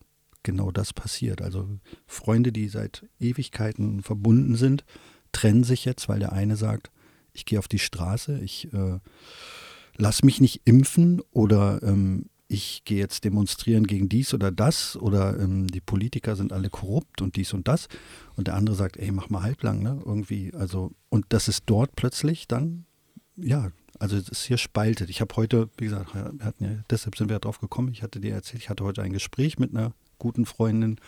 [0.42, 1.42] genau das passiert.
[1.42, 1.68] Also
[2.06, 4.84] Freunde, die seit Ewigkeiten verbunden sind,
[5.32, 6.90] trennen sich jetzt, weil der eine sagt,
[7.32, 8.98] ich gehe auf die Straße, ich äh,
[9.96, 15.38] lass mich nicht impfen oder ähm, ich gehe jetzt demonstrieren gegen dies oder das oder
[15.38, 17.86] ähm, die Politiker sind alle korrupt und dies und das.
[18.34, 20.02] Und der andere sagt, ey, mach mal halblang, ne?
[20.04, 22.86] Irgendwie, also, und das ist dort plötzlich dann,
[23.36, 25.10] ja, also es ist hier spaltet.
[25.10, 28.34] Ich habe heute, wie gesagt, hatten ja, deshalb sind wir drauf gekommen, ich hatte dir
[28.34, 31.00] erzählt, ich hatte heute ein Gespräch mit einer guten Freundin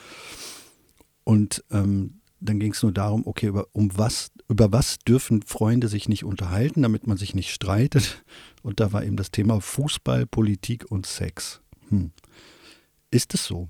[1.23, 5.89] und ähm, dann ging es nur darum, okay, über, um was, über was dürfen Freunde
[5.89, 8.25] sich nicht unterhalten, damit man sich nicht streitet.
[8.63, 11.61] Und da war eben das Thema Fußball, Politik und Sex.
[11.89, 12.13] Hm.
[13.11, 13.69] Ist es so?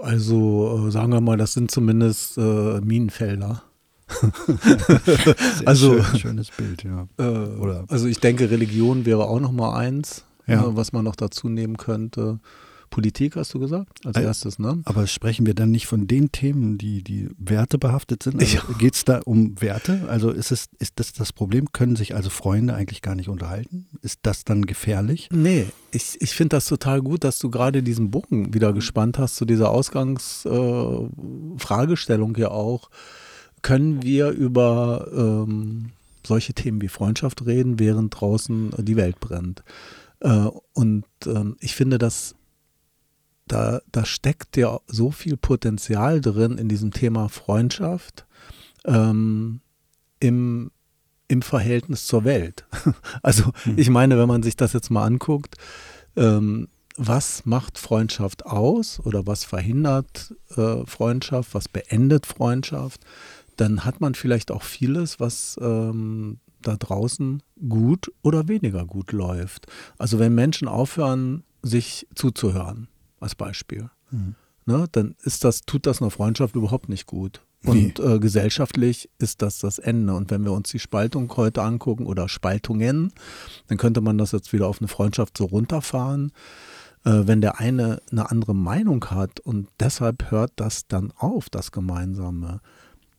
[0.00, 3.64] Also äh, sagen wir mal, das sind zumindest äh, Minenfelder.
[5.64, 7.08] also schön, schönes Bild, ja.
[7.18, 10.64] Äh, also ich denke, Religion wäre auch noch mal eins, ja.
[10.64, 12.38] äh, was man noch dazu nehmen könnte.
[12.94, 14.80] Politik hast du gesagt, als erstes, ne?
[14.84, 18.40] Aber sprechen wir dann nicht von den Themen, die, die Werte behaftet sind?
[18.40, 18.62] Also ja.
[18.78, 20.06] Geht es da um Werte?
[20.08, 21.72] Also ist, es, ist das das Problem?
[21.72, 23.88] Können sich also Freunde eigentlich gar nicht unterhalten?
[24.02, 25.28] Ist das dann gefährlich?
[25.32, 29.34] Nee, ich, ich finde das total gut, dass du gerade diesen Bogen wieder gespannt hast
[29.34, 32.90] zu dieser Ausgangsfragestellung äh, ja auch.
[33.62, 35.90] Können wir über ähm,
[36.24, 39.64] solche Themen wie Freundschaft reden, während draußen die Welt brennt?
[40.24, 42.34] Äh, und ähm, ich finde, dass
[43.46, 48.26] da, da steckt ja so viel Potenzial drin in diesem Thema Freundschaft
[48.86, 49.60] ähm,
[50.18, 50.70] im,
[51.28, 52.64] im Verhältnis zur Welt.
[53.22, 53.78] Also hm.
[53.78, 55.56] ich meine, wenn man sich das jetzt mal anguckt,
[56.16, 63.00] ähm, was macht Freundschaft aus oder was verhindert äh, Freundschaft, was beendet Freundschaft,
[63.56, 69.66] dann hat man vielleicht auch vieles, was ähm, da draußen gut oder weniger gut läuft.
[69.98, 72.88] Also wenn Menschen aufhören, sich zuzuhören,
[73.20, 73.90] als Beispiel.
[74.10, 74.34] Mhm.
[74.66, 77.42] Ne, dann ist das, tut das einer Freundschaft überhaupt nicht gut.
[77.64, 80.14] Und äh, gesellschaftlich ist das das Ende.
[80.14, 83.12] Und wenn wir uns die Spaltung heute angucken oder Spaltungen,
[83.68, 86.32] dann könnte man das jetzt wieder auf eine Freundschaft so runterfahren.
[87.04, 91.72] Äh, wenn der eine eine andere Meinung hat und deshalb hört das dann auf, das
[91.72, 92.60] Gemeinsame,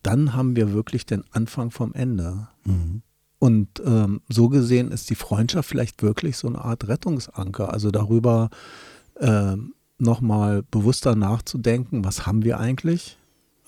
[0.03, 2.47] dann haben wir wirklich den Anfang vom Ende.
[2.65, 3.01] Mhm.
[3.45, 7.71] Und ähm, so gesehen ist die Freundschaft vielleicht wirklich so eine Art Rettungsanker.
[7.71, 8.49] Also darüber
[9.19, 13.19] ähm, nochmal bewusster nachzudenken, was haben wir eigentlich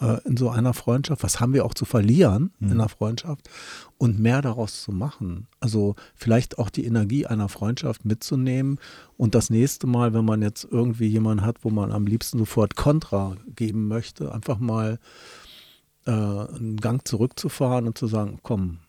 [0.02, 2.72] äh, in so einer Freundschaft, was haben wir auch zu verlieren mhm.
[2.72, 3.52] in einer Freundschaft
[4.00, 5.48] und mehr daraus zu machen.
[5.60, 8.80] Also vielleicht auch die Energie einer Freundschaft mitzunehmen
[9.16, 12.76] und das nächste Mal, wenn man jetzt irgendwie jemanden hat, wo man am liebsten sofort
[12.76, 14.98] Kontra geben möchte, einfach mal
[16.08, 18.80] äh, einen Gang zurückzufahren und zu sagen, komm,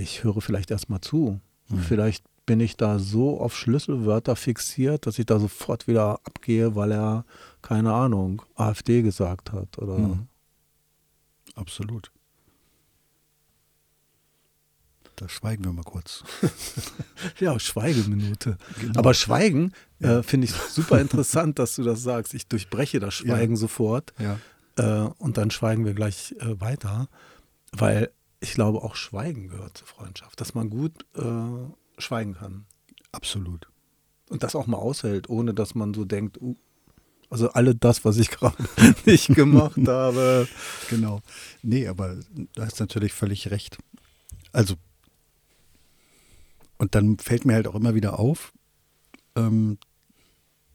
[0.00, 1.40] ich höre vielleicht erstmal zu.
[1.68, 1.78] Mhm.
[1.78, 6.92] Vielleicht bin ich da so auf Schlüsselwörter fixiert, dass ich da sofort wieder abgehe, weil
[6.92, 7.24] er,
[7.62, 9.78] keine Ahnung, AfD gesagt hat.
[9.78, 10.26] Oder mhm.
[11.54, 12.10] Absolut.
[15.16, 16.24] Da schweigen wir mal kurz.
[17.38, 18.58] ja, Schweigeminute.
[18.80, 18.98] Genau.
[18.98, 20.18] Aber Schweigen ja.
[20.18, 22.34] äh, finde ich super interessant, dass du das sagst.
[22.34, 23.58] Ich durchbreche das Schweigen ja.
[23.58, 24.12] sofort.
[24.18, 24.38] Ja.
[24.76, 27.08] Äh, und dann schweigen wir gleich äh, weiter.
[27.70, 28.10] Weil
[28.44, 30.40] ich glaube, auch Schweigen gehört zur Freundschaft.
[30.40, 32.66] Dass man gut äh, schweigen kann.
[33.10, 33.68] Absolut.
[34.28, 36.54] Und das auch mal aushält, ohne dass man so denkt, uh,
[37.30, 38.62] also alle das, was ich gerade
[39.06, 40.46] nicht gemacht habe.
[40.90, 41.20] Genau.
[41.62, 43.78] Nee, aber du hast natürlich völlig recht.
[44.52, 44.74] Also,
[46.76, 48.52] und dann fällt mir halt auch immer wieder auf,
[49.36, 49.78] ähm,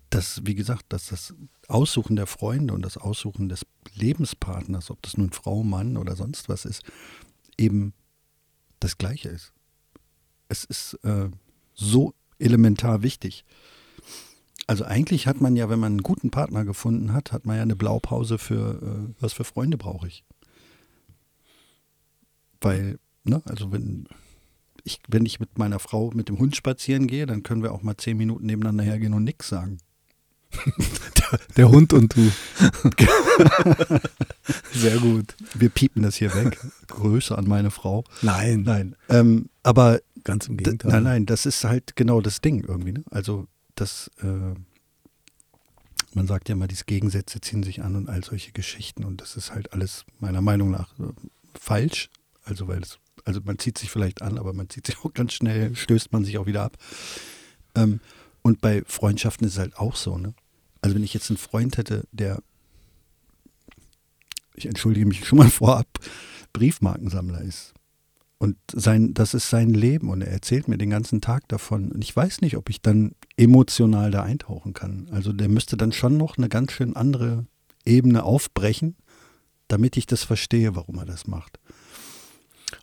[0.09, 1.35] dass, wie gesagt, dass das
[1.67, 6.49] Aussuchen der Freunde und das Aussuchen des Lebenspartners, ob das nun Frau, Mann oder sonst
[6.49, 6.83] was ist,
[7.59, 7.93] eben
[8.79, 9.53] das Gleiche ist
[10.49, 11.29] es ist äh,
[11.73, 13.45] so elementar wichtig.
[14.67, 17.61] Also eigentlich hat man ja, wenn man einen guten Partner gefunden hat, hat man ja
[17.61, 20.25] eine Blaupause für, äh, was für Freunde brauche ich.
[22.61, 24.07] Weil, ne, also wenn
[24.83, 27.83] ich, wenn ich mit meiner Frau mit dem Hund spazieren gehe, dann können wir auch
[27.83, 29.77] mal zehn Minuten nebeneinander hergehen und nichts sagen.
[31.17, 32.31] Der, der, Hund und du.
[34.73, 35.35] Sehr gut.
[35.53, 36.59] Wir piepen das hier weg.
[36.87, 38.03] Größe an meine Frau.
[38.21, 38.63] Nein.
[38.63, 38.95] Nein.
[39.09, 40.91] Ähm, aber Ganz im Gegenteil.
[40.91, 42.93] Nein, nein, das ist halt genau das Ding irgendwie.
[42.93, 43.03] Ne?
[43.11, 44.55] Also das, äh,
[46.13, 49.35] man sagt ja immer, diese Gegensätze ziehen sich an und all solche Geschichten und das
[49.35, 51.03] ist halt alles meiner Meinung nach äh,
[51.57, 52.09] falsch.
[52.43, 55.33] Also weil es, also man zieht sich vielleicht an, aber man zieht sich auch ganz
[55.33, 56.77] schnell, stößt man sich auch wieder ab.
[57.75, 57.99] Ähm,
[58.41, 60.33] Und bei Freundschaften ist es halt auch so, ne?
[60.81, 62.41] Also wenn ich jetzt einen Freund hätte, der,
[64.55, 65.87] ich entschuldige mich schon mal vorab,
[66.53, 67.73] Briefmarkensammler ist.
[68.37, 71.91] Und sein, das ist sein Leben und er erzählt mir den ganzen Tag davon.
[71.91, 75.09] Und ich weiß nicht, ob ich dann emotional da eintauchen kann.
[75.11, 77.45] Also der müsste dann schon noch eine ganz schön andere
[77.85, 78.95] Ebene aufbrechen,
[79.67, 81.59] damit ich das verstehe, warum er das macht.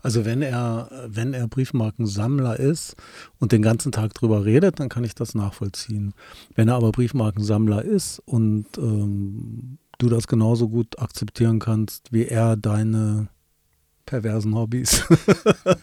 [0.07, 2.95] Also wenn er, wenn er Briefmarkensammler ist
[3.41, 6.15] und den ganzen Tag drüber redet, dann kann ich das nachvollziehen.
[6.55, 12.57] Wenn er aber Briefmarkensammler ist und ähm, du das genauso gut akzeptieren kannst, wie er
[12.57, 13.31] deine
[14.05, 15.03] perversen Hobbys.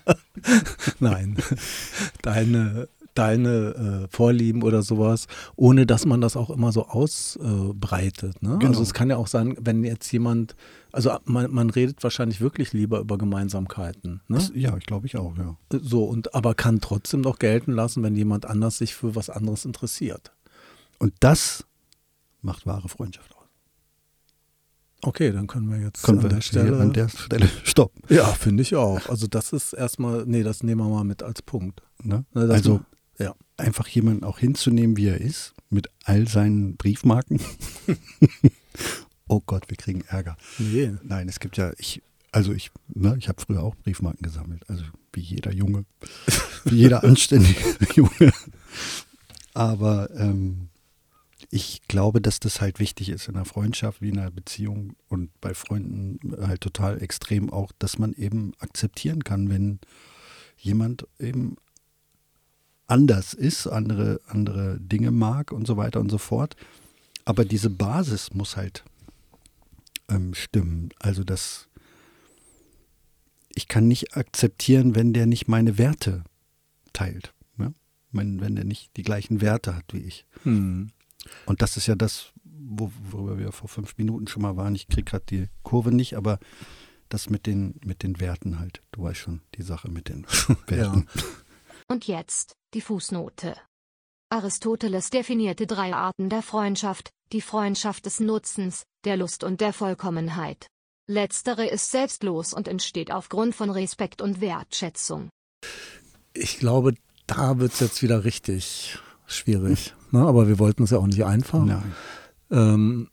[1.01, 1.35] Nein,
[2.21, 8.35] deine, deine äh, Vorlieben oder sowas, ohne dass man das auch immer so ausbreitet.
[8.41, 8.57] Äh, ne?
[8.59, 8.71] genau.
[8.71, 10.55] Also es kann ja auch sein, wenn jetzt jemand,
[10.91, 14.21] also man, man redet wahrscheinlich wirklich lieber über Gemeinsamkeiten.
[14.27, 14.37] Ne?
[14.37, 15.57] Das, ja, ich glaube ich auch, ja.
[15.71, 19.65] So, und aber kann trotzdem doch gelten lassen, wenn jemand anders sich für was anderes
[19.65, 20.31] interessiert.
[20.99, 21.65] Und das
[22.41, 23.43] macht wahre Freundschaft aus.
[25.05, 28.01] Okay, dann können wir jetzt können an, wir der Stelle, an der Stelle stoppen.
[28.07, 29.09] Ja, finde ich auch.
[29.09, 31.81] Also das ist erstmal, nee, das nehmen wir mal mit als Punkt.
[32.01, 32.25] Ne?
[32.33, 32.81] Ne, also.
[33.57, 37.39] Einfach jemanden auch hinzunehmen, wie er ist, mit all seinen Briefmarken.
[39.27, 40.37] oh Gott, wir kriegen Ärger.
[40.57, 40.93] Nee.
[41.03, 44.83] Nein, es gibt ja, ich, also ich, ne, ich habe früher auch Briefmarken gesammelt, also
[45.13, 45.85] wie jeder Junge,
[46.65, 47.59] wie jeder anständige
[47.93, 48.31] Junge.
[49.53, 50.69] Aber ähm,
[51.51, 55.29] ich glaube, dass das halt wichtig ist in einer Freundschaft wie in einer Beziehung und
[55.39, 59.79] bei Freunden halt total extrem auch, dass man eben akzeptieren kann, wenn
[60.57, 61.57] jemand eben
[62.87, 66.55] anders ist, andere, andere Dinge mag und so weiter und so fort.
[67.25, 68.83] Aber diese Basis muss halt
[70.09, 70.89] ähm, stimmen.
[70.99, 71.67] Also dass
[73.55, 76.23] ich kann nicht akzeptieren, wenn der nicht meine Werte
[76.91, 77.33] teilt.
[77.57, 77.71] Ja?
[78.11, 80.25] Wenn, wenn der nicht die gleichen Werte hat wie ich.
[80.43, 80.89] Hm.
[81.45, 84.75] Und das ist ja das, wo, worüber wir vor fünf Minuten schon mal waren.
[84.75, 86.39] Ich kriege gerade die Kurve nicht, aber
[87.09, 88.81] das mit den, mit den Werten halt.
[88.91, 90.25] Du weißt schon, die Sache mit den
[90.67, 91.07] Werten.
[91.13, 91.21] Ja.
[91.87, 93.55] Und jetzt die Fußnote.
[94.29, 100.67] Aristoteles definierte drei Arten der Freundschaft, die Freundschaft des Nutzens, der Lust und der Vollkommenheit.
[101.07, 105.29] Letztere ist selbstlos und entsteht aufgrund von Respekt und Wertschätzung.
[106.33, 106.95] Ich glaube,
[107.27, 109.93] da wird es jetzt wieder richtig schwierig.
[110.11, 110.21] Ne?
[110.21, 111.65] Aber wir wollten es ja auch nicht einfach.
[112.49, 113.09] Ähm,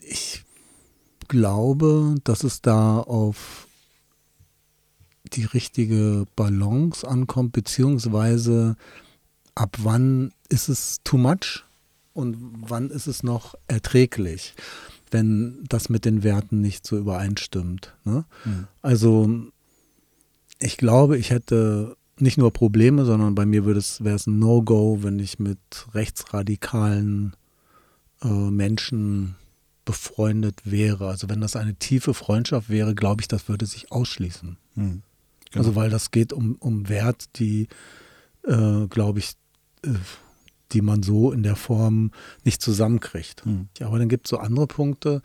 [0.00, 0.44] ich
[1.28, 3.68] glaube, dass es da auf
[5.36, 8.76] die richtige Balance ankommt, beziehungsweise
[9.54, 11.64] ab wann ist es too much
[12.12, 14.54] und wann ist es noch erträglich,
[15.10, 17.94] wenn das mit den Werten nicht so übereinstimmt.
[18.04, 18.24] Ne?
[18.44, 18.66] Mhm.
[18.82, 19.30] Also
[20.58, 24.38] ich glaube, ich hätte nicht nur Probleme, sondern bei mir wäre es, wäre es ein
[24.38, 25.58] No-Go, wenn ich mit
[25.94, 27.34] rechtsradikalen
[28.22, 29.36] äh, Menschen
[29.84, 31.08] befreundet wäre.
[31.08, 34.56] Also wenn das eine tiefe Freundschaft wäre, glaube ich, das würde sich ausschließen.
[34.74, 35.02] Mhm.
[35.50, 35.64] Genau.
[35.64, 37.68] Also weil das geht um, um Wert, die,
[38.44, 39.32] äh, glaube ich,
[39.84, 39.90] äh,
[40.72, 42.12] die man so in der Form
[42.44, 43.44] nicht zusammenkriegt.
[43.44, 43.68] Mhm.
[43.78, 45.22] Ja, aber dann gibt es so andere Punkte.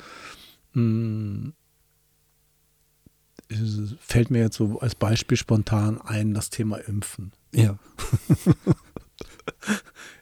[0.74, 1.54] Mh, hm,
[4.00, 7.32] fällt mir jetzt so als Beispiel spontan ein, das Thema Impfen.
[7.54, 7.78] Ja.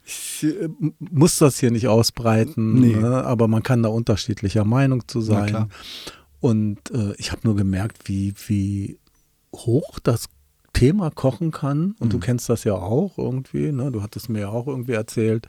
[0.05, 2.95] ich äh, muss das hier nicht ausbreiten, nee.
[2.95, 3.23] ne?
[3.23, 5.69] aber man kann da unterschiedlicher Meinung zu sein.
[6.39, 8.99] Und äh, ich habe nur gemerkt, wie, wie
[9.53, 10.27] hoch das
[10.73, 11.95] Thema kochen kann.
[11.99, 12.09] Und mhm.
[12.09, 13.91] du kennst das ja auch irgendwie, ne?
[13.91, 15.47] du hattest mir ja auch irgendwie erzählt,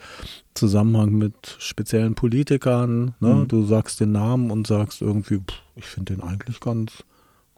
[0.54, 3.14] Zusammenhang mit speziellen Politikern.
[3.20, 3.34] Ne?
[3.34, 3.48] Mhm.
[3.48, 7.04] Du sagst den Namen und sagst irgendwie, pff, ich finde den eigentlich ganz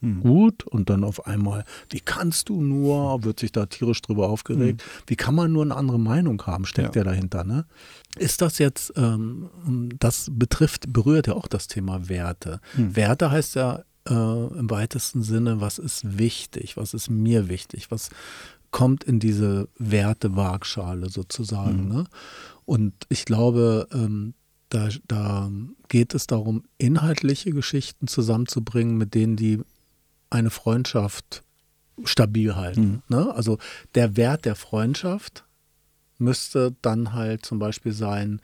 [0.00, 0.20] mhm.
[0.20, 0.64] gut.
[0.64, 4.82] Und dann auf einmal, wie kannst du nur, wird sich da tierisch drüber aufgeregt.
[4.84, 5.02] Mhm.
[5.08, 7.42] Wie kann man nur eine andere Meinung haben, steckt ja, ja dahinter.
[7.42, 7.66] Ne?
[8.16, 9.50] Ist das jetzt, ähm,
[9.98, 12.60] das betrifft, berührt ja auch das Thema Werte.
[12.76, 12.94] Mhm.
[12.94, 14.12] Werte heißt ja äh,
[14.58, 18.10] im weitesten Sinne, was ist wichtig, was ist mir wichtig, was
[18.70, 21.88] kommt in diese Wertewaagschale sozusagen.
[21.88, 21.94] Mhm.
[21.94, 22.04] Ne?
[22.64, 24.34] Und ich glaube, ähm,
[24.68, 25.50] da, da
[25.88, 29.60] geht es darum, inhaltliche Geschichten zusammenzubringen, mit denen die
[30.30, 31.42] eine Freundschaft
[32.04, 33.02] stabil halten.
[33.08, 33.16] Mhm.
[33.16, 33.34] Ne?
[33.34, 33.58] Also
[33.94, 35.44] der Wert der Freundschaft
[36.18, 38.40] müsste dann halt zum Beispiel sein,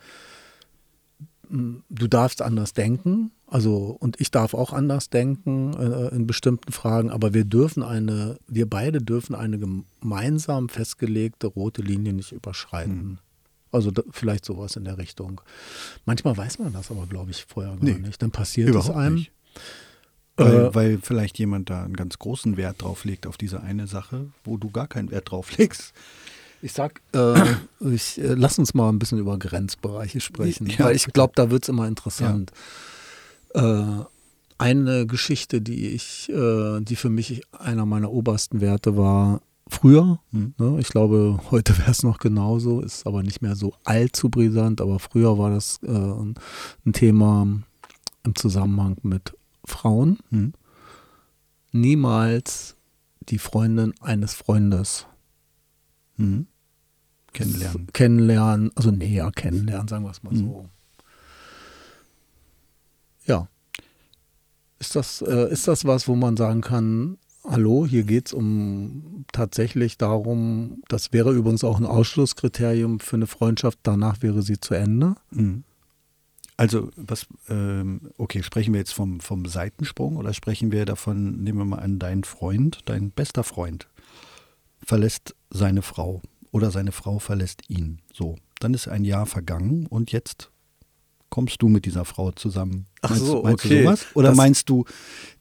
[1.53, 7.11] du darfst anders denken, also, und ich darf auch anders denken äh, in bestimmten Fragen,
[7.11, 12.99] aber wir dürfen eine, wir beide dürfen eine gemeinsam festgelegte rote Linie nicht überschreiten.
[12.99, 13.17] Hm.
[13.71, 15.41] Also da, vielleicht sowas in der Richtung.
[16.05, 18.21] Manchmal weiß man das aber, glaube ich, vorher gar nee, nicht.
[18.21, 19.15] Dann passiert es einem.
[19.15, 19.31] Nicht.
[20.35, 23.85] Weil, äh, weil, vielleicht jemand da einen ganz großen Wert drauf legt auf diese eine
[23.85, 25.93] Sache, wo du gar keinen Wert drauf legst.
[26.63, 27.43] Ich sag, äh,
[27.93, 31.51] ich, äh, lass uns mal ein bisschen über Grenzbereiche sprechen, Ja, weil ich glaube, da
[31.51, 32.51] wird es immer interessant.
[33.53, 33.83] Äh,
[34.57, 40.53] eine Geschichte, die ich, äh, die für mich einer meiner obersten Werte war, früher, Mhm.
[40.57, 44.79] ne, ich glaube, heute wäre es noch genauso, ist aber nicht mehr so allzu brisant,
[44.79, 47.45] aber früher war das äh, ein Thema
[48.23, 50.19] im Zusammenhang mit Frauen.
[50.29, 50.53] Mhm.
[51.73, 52.77] Niemals
[53.29, 55.07] die Freundin eines Freundes
[56.15, 56.45] Mhm.
[57.33, 57.87] Kennenlernen.
[57.93, 60.37] kennenlernen, also näher kennenlernen, sagen wir es mal Mhm.
[60.37, 60.69] so.
[63.25, 63.47] Ja.
[64.79, 69.25] Ist das, äh, ist das was, wo man sagen kann, hallo, hier geht es um
[69.31, 74.73] tatsächlich darum, das wäre übrigens auch ein Ausschlusskriterium für eine Freundschaft, danach wäre sie zu
[74.73, 75.15] Ende?
[75.31, 75.63] Mhm.
[76.55, 81.57] Also, was, ähm, okay, sprechen wir jetzt vom, vom Seitensprung oder sprechen wir davon, nehmen
[81.57, 83.87] wir mal an, dein Freund, dein bester Freund
[84.85, 86.21] verlässt seine Frau
[86.53, 87.99] oder seine Frau verlässt ihn.
[88.13, 90.49] So, dann ist ein Jahr vergangen und jetzt
[91.29, 92.85] kommst du mit dieser Frau zusammen.
[93.01, 93.77] Ach meinst, so, meinst okay.
[93.79, 94.05] du sowas?
[94.13, 94.85] Oder Das- meinst du,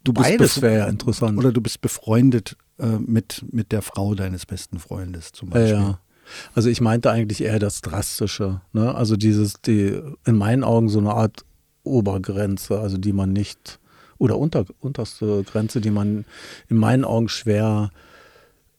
[0.03, 1.38] du bist Beides wäre ja interessant.
[1.38, 5.79] oder du bist befreundet äh, mit, mit der Frau deines besten Freundes zum Ja, Beispiel?
[5.81, 6.01] ja.
[6.55, 8.62] Also ich meinte eigentlich eher das Drastische.
[8.72, 8.94] Ne?
[8.94, 11.44] Also dieses, die, in meinen Augen so eine Art
[11.85, 13.79] Obergrenze, also die man nicht,
[14.18, 16.25] oder unter, unterste Grenze, die man
[16.68, 17.90] in meinen Augen schwer,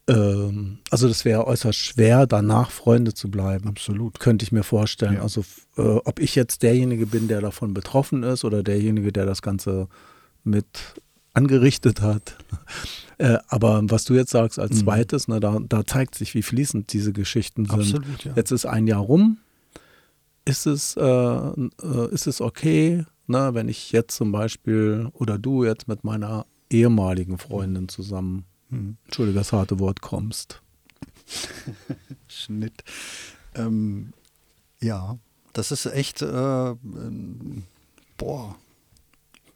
[0.07, 3.69] ähm, also das wäre äußerst schwer, danach Freunde zu bleiben.
[3.69, 4.19] Absolut.
[4.19, 5.15] Könnte ich mir vorstellen.
[5.15, 5.21] Ja.
[5.21, 5.45] Also
[5.77, 9.87] äh, ob ich jetzt derjenige bin, der davon betroffen ist oder derjenige, der das Ganze
[10.43, 10.65] mit
[11.33, 12.37] angerichtet hat.
[13.19, 14.79] Äh, aber was du jetzt sagst als Mhm.
[14.85, 17.79] zweites, ne, da, da zeigt sich, wie fließend diese Geschichten sind.
[17.79, 18.33] Absolut, ja.
[18.35, 19.37] Jetzt ist ein Jahr rum.
[20.45, 25.63] Ist es, äh, äh, ist es okay, ne, wenn ich jetzt zum Beispiel oder du
[25.63, 28.97] jetzt mit meiner ehemaligen Freundin zusammen, Mhm.
[29.05, 30.61] entschuldige das harte Wort, kommst?
[32.27, 32.83] Schnitt.
[33.55, 34.13] Ähm,
[34.81, 35.17] ja,
[35.53, 37.63] das ist echt, äh, ähm,
[38.17, 38.55] boah.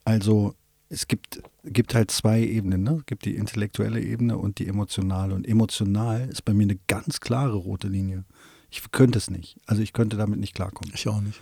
[0.06, 0.56] Also
[0.89, 2.97] es gibt, gibt halt zwei Ebenen, ne?
[2.99, 5.36] Es gibt die intellektuelle Ebene und die emotionale.
[5.36, 8.23] Und emotional ist bei mir eine ganz klare rote Linie.
[8.69, 9.58] Ich könnte es nicht.
[9.65, 10.93] Also ich könnte damit nicht klarkommen.
[10.93, 11.41] Ich auch nicht.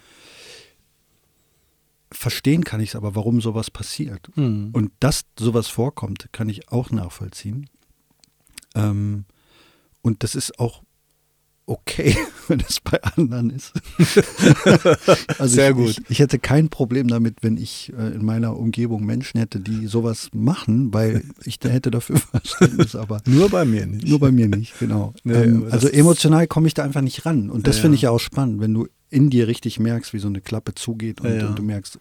[2.15, 4.30] Verstehen kann ich es aber, warum sowas passiert.
[4.36, 4.69] Hm.
[4.73, 7.69] Und dass sowas vorkommt, kann ich auch nachvollziehen.
[8.75, 9.25] Ähm,
[10.01, 10.84] und das ist auch
[11.67, 12.15] okay,
[12.47, 13.73] wenn es bei anderen ist.
[15.39, 15.89] also Sehr ich, gut.
[15.89, 19.88] Ich, ich hätte kein Problem damit, wenn ich äh, in meiner Umgebung Menschen hätte, die
[19.88, 24.08] sowas machen, weil ich da hätte dafür Verständnis, aber Nur bei mir nicht.
[24.08, 25.13] nur bei mir nicht, genau.
[25.23, 27.49] Nee, ähm, also emotional komme ich da einfach nicht ran.
[27.49, 30.19] Und das Ja, finde ich ja auch spannend, wenn du in dir richtig merkst, wie
[30.19, 31.99] so eine Klappe zugeht und, Ja, und du merkst,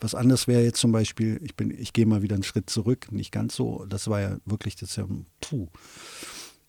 [0.00, 3.12] was anderes wäre jetzt zum Beispiel, ich bin, ich gehe mal wieder einen Schritt zurück,
[3.12, 3.84] nicht ganz so.
[3.88, 5.06] Das war ja wirklich, das ist ja,
[5.40, 5.68] puh.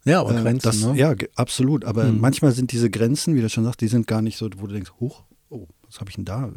[0.06, 0.96] Ja, aber Äh, Grenzen, das, ne?
[0.98, 1.86] Ja, absolut.
[1.86, 2.20] Aber Hm.
[2.20, 4.74] manchmal sind diese Grenzen, wie du schon sagst, die sind gar nicht so, wo du
[4.74, 6.48] denkst, hoch, oh, was habe ich denn da?
[6.50, 6.52] Äh,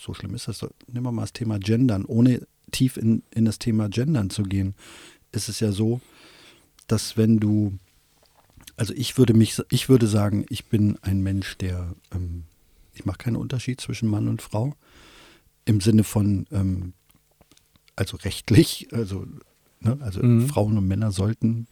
[0.00, 0.66] So schlimm ist das.
[0.86, 2.04] wir mal das Thema Gendern.
[2.04, 4.74] Ohne tief in, in das Thema Gendern zu gehen,
[5.32, 6.00] ist es ja so,
[6.86, 7.78] dass wenn du,
[8.78, 12.44] also ich würde mich, ich würde sagen, ich bin ein Mensch, der, ähm,
[12.94, 14.74] ich mache keinen Unterschied zwischen Mann und Frau.
[15.64, 16.94] Im Sinne von, ähm,
[17.96, 19.26] also rechtlich, also,
[19.80, 20.48] ne, also Mhm.
[20.48, 21.66] Frauen und Männer sollten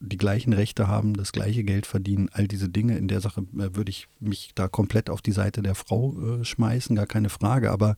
[0.00, 2.98] die gleichen Rechte haben, das gleiche Geld verdienen, all diese Dinge.
[2.98, 6.44] In der Sache äh, würde ich mich da komplett auf die Seite der Frau äh,
[6.44, 7.70] schmeißen, gar keine Frage.
[7.70, 7.96] Aber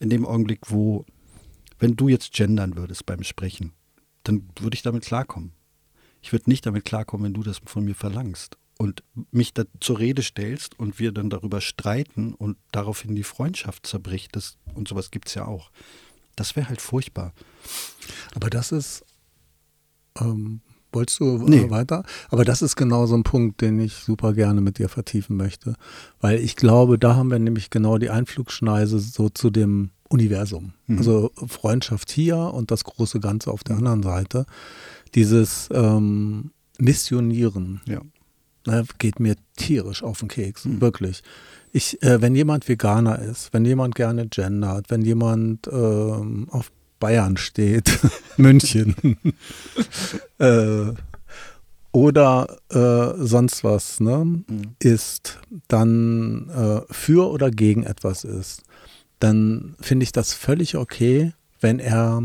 [0.00, 1.04] in dem Augenblick, wo,
[1.78, 3.72] wenn du jetzt gendern würdest beim Sprechen,
[4.22, 5.52] dann würde ich damit klarkommen.
[6.24, 9.98] Ich würde nicht damit klarkommen, wenn du das von mir verlangst und mich da zur
[9.98, 14.34] Rede stellst und wir dann darüber streiten und daraufhin die Freundschaft zerbricht.
[14.34, 15.70] Das, und sowas gibt es ja auch.
[16.34, 17.34] Das wäre halt furchtbar.
[18.34, 19.04] Aber das ist,
[20.18, 21.68] ähm, wolltest du äh, Nee.
[21.68, 22.04] weiter?
[22.30, 25.74] Aber das ist genau so ein Punkt, den ich super gerne mit dir vertiefen möchte.
[26.22, 30.72] Weil ich glaube, da haben wir nämlich genau die Einflugschneise so zu dem Universum.
[30.86, 30.98] Mhm.
[30.98, 34.46] Also Freundschaft hier und das große Ganze auf der anderen Seite.
[35.14, 38.00] Dieses ähm, Missionieren Ja.
[38.66, 40.80] ne, geht mir tierisch auf den Keks, Mhm.
[40.80, 41.22] wirklich.
[41.72, 46.70] Ich, äh, wenn jemand Veganer ist, wenn jemand gerne gendert, wenn jemand ähm, auf
[47.00, 47.98] Bayern steht,
[48.36, 48.94] München,
[50.38, 50.92] äh,
[51.92, 54.44] oder äh, sonst was, ne, Mhm.
[54.80, 58.62] ist, dann äh, für oder gegen etwas ist,
[59.20, 62.20] dann finde ich das völlig okay, wenn er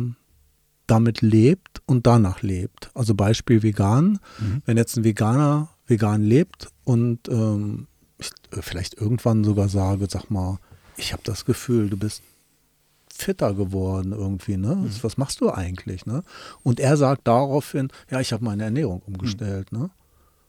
[0.89, 2.91] damit lebt und danach lebt.
[2.93, 4.19] Also Beispiel vegan.
[4.39, 4.61] Mhm.
[4.65, 7.87] Wenn jetzt ein Veganer vegan lebt und ähm,
[8.17, 10.59] ich äh, vielleicht irgendwann sogar sage, sag mal,
[10.97, 12.21] ich habe das Gefühl, du bist
[13.13, 14.75] fitter geworden irgendwie, ne?
[14.75, 14.91] Mhm.
[15.01, 16.23] Was machst du eigentlich, ne?
[16.63, 19.89] Und er sagt daraufhin, ja, ich habe meine Ernährung umgestellt, ne?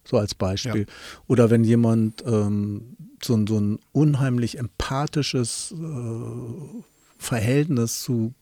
[0.05, 0.83] so als Beispiel.
[0.83, 1.23] Ja.
[1.27, 6.83] Oder wenn jemand ähm, so, so, ein unheimlich empathisches äh,
[7.19, 8.35] Verhältnis zu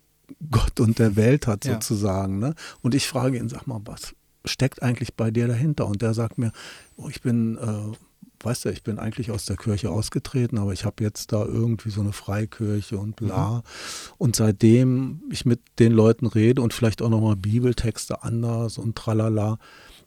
[0.50, 2.40] Gott und der Welt hat, sozusagen.
[2.40, 2.48] Ja.
[2.48, 2.54] Ne?
[2.82, 4.14] Und ich frage ihn, sag mal, was
[4.44, 5.86] steckt eigentlich bei dir dahinter?
[5.86, 6.52] Und der sagt mir,
[6.96, 7.96] oh, ich bin äh,
[8.40, 11.90] weißt du, ich bin eigentlich aus der Kirche ausgetreten, aber ich habe jetzt da irgendwie
[11.90, 13.50] so eine Freikirche und bla.
[13.50, 13.62] Mhm.
[14.18, 19.58] Und seitdem ich mit den Leuten rede und vielleicht auch nochmal Bibeltexte anders und tralala,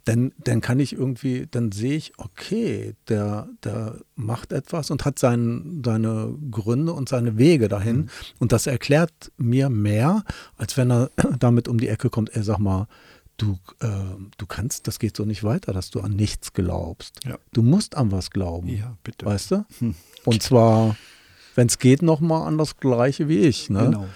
[0.05, 5.19] dann, dann kann ich irgendwie, dann sehe ich, okay, der, der macht etwas und hat
[5.19, 7.97] sein, seine Gründe und seine Wege dahin.
[7.97, 8.09] Mhm.
[8.39, 10.23] Und das erklärt mir mehr,
[10.57, 12.87] als wenn er damit um die Ecke kommt, ey, sag mal,
[13.37, 13.87] du, äh,
[14.37, 17.19] du kannst, das geht so nicht weiter, dass du an nichts glaubst.
[17.25, 17.37] Ja.
[17.53, 18.67] Du musst an was glauben.
[18.69, 19.25] Ja, bitte.
[19.25, 19.65] Weißt du?
[19.79, 19.95] Hm.
[20.25, 20.95] Und zwar,
[21.55, 23.69] wenn es geht, nochmal an das Gleiche wie ich.
[23.69, 23.85] Ne?
[23.85, 24.07] Genau.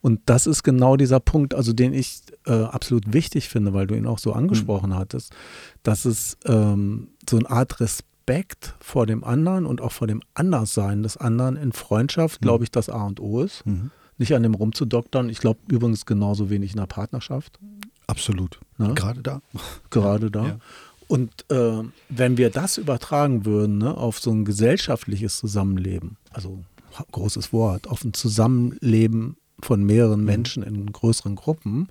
[0.00, 3.94] Und das ist genau dieser Punkt, also den ich äh, absolut wichtig finde, weil du
[3.94, 4.98] ihn auch so angesprochen hm.
[4.98, 5.34] hattest,
[5.82, 11.02] dass es ähm, so eine Art Respekt vor dem anderen und auch vor dem Anderssein
[11.02, 12.40] des anderen in Freundschaft, hm.
[12.42, 13.64] glaube ich, das A und O ist.
[13.66, 13.90] Mhm.
[14.20, 15.28] Nicht an dem rumzudoktern.
[15.28, 17.60] Ich glaube übrigens genauso wenig in der Partnerschaft.
[18.08, 18.58] Absolut.
[18.76, 18.92] Ne?
[18.94, 19.40] Gerade da.
[19.90, 20.46] Gerade da.
[20.46, 20.58] Ja.
[21.06, 26.64] Und äh, wenn wir das übertragen würden ne, auf so ein gesellschaftliches Zusammenleben, also
[27.12, 30.26] großes Wort, auf ein Zusammenleben von mehreren mhm.
[30.26, 31.88] Menschen in größeren Gruppen,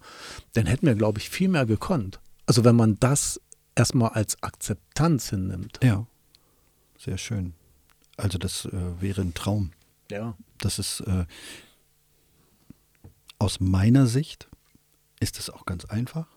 [0.53, 2.19] dann hätten wir, glaube ich, viel mehr gekonnt.
[2.45, 3.41] Also wenn man das
[3.75, 5.79] erstmal als Akzeptanz hinnimmt.
[5.83, 6.07] Ja,
[6.97, 7.53] sehr schön.
[8.15, 9.71] Also das äh, wäre ein Traum.
[10.09, 10.35] Ja.
[10.59, 11.25] Das ist äh,
[13.39, 14.49] aus meiner Sicht
[15.19, 16.27] ist das auch ganz einfach.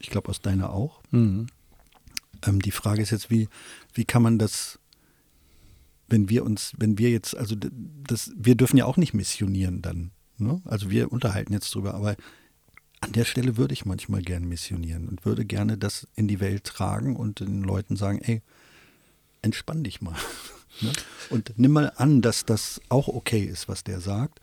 [0.00, 1.02] Ich glaube, aus deiner auch.
[1.10, 1.48] Mhm.
[2.46, 3.48] Ähm, die Frage ist jetzt, wie,
[3.94, 4.78] wie kann man das,
[6.08, 10.12] wenn wir uns, wenn wir jetzt, also das, wir dürfen ja auch nicht missionieren dann.
[10.38, 10.60] Ne?
[10.64, 12.16] Also wir unterhalten jetzt drüber, aber
[13.00, 16.64] an der Stelle würde ich manchmal gerne missionieren und würde gerne das in die Welt
[16.64, 18.42] tragen und den Leuten sagen, ey,
[19.42, 20.16] entspann dich mal.
[20.80, 20.92] ne?
[21.30, 24.40] Und nimm mal an, dass das auch okay ist, was der sagt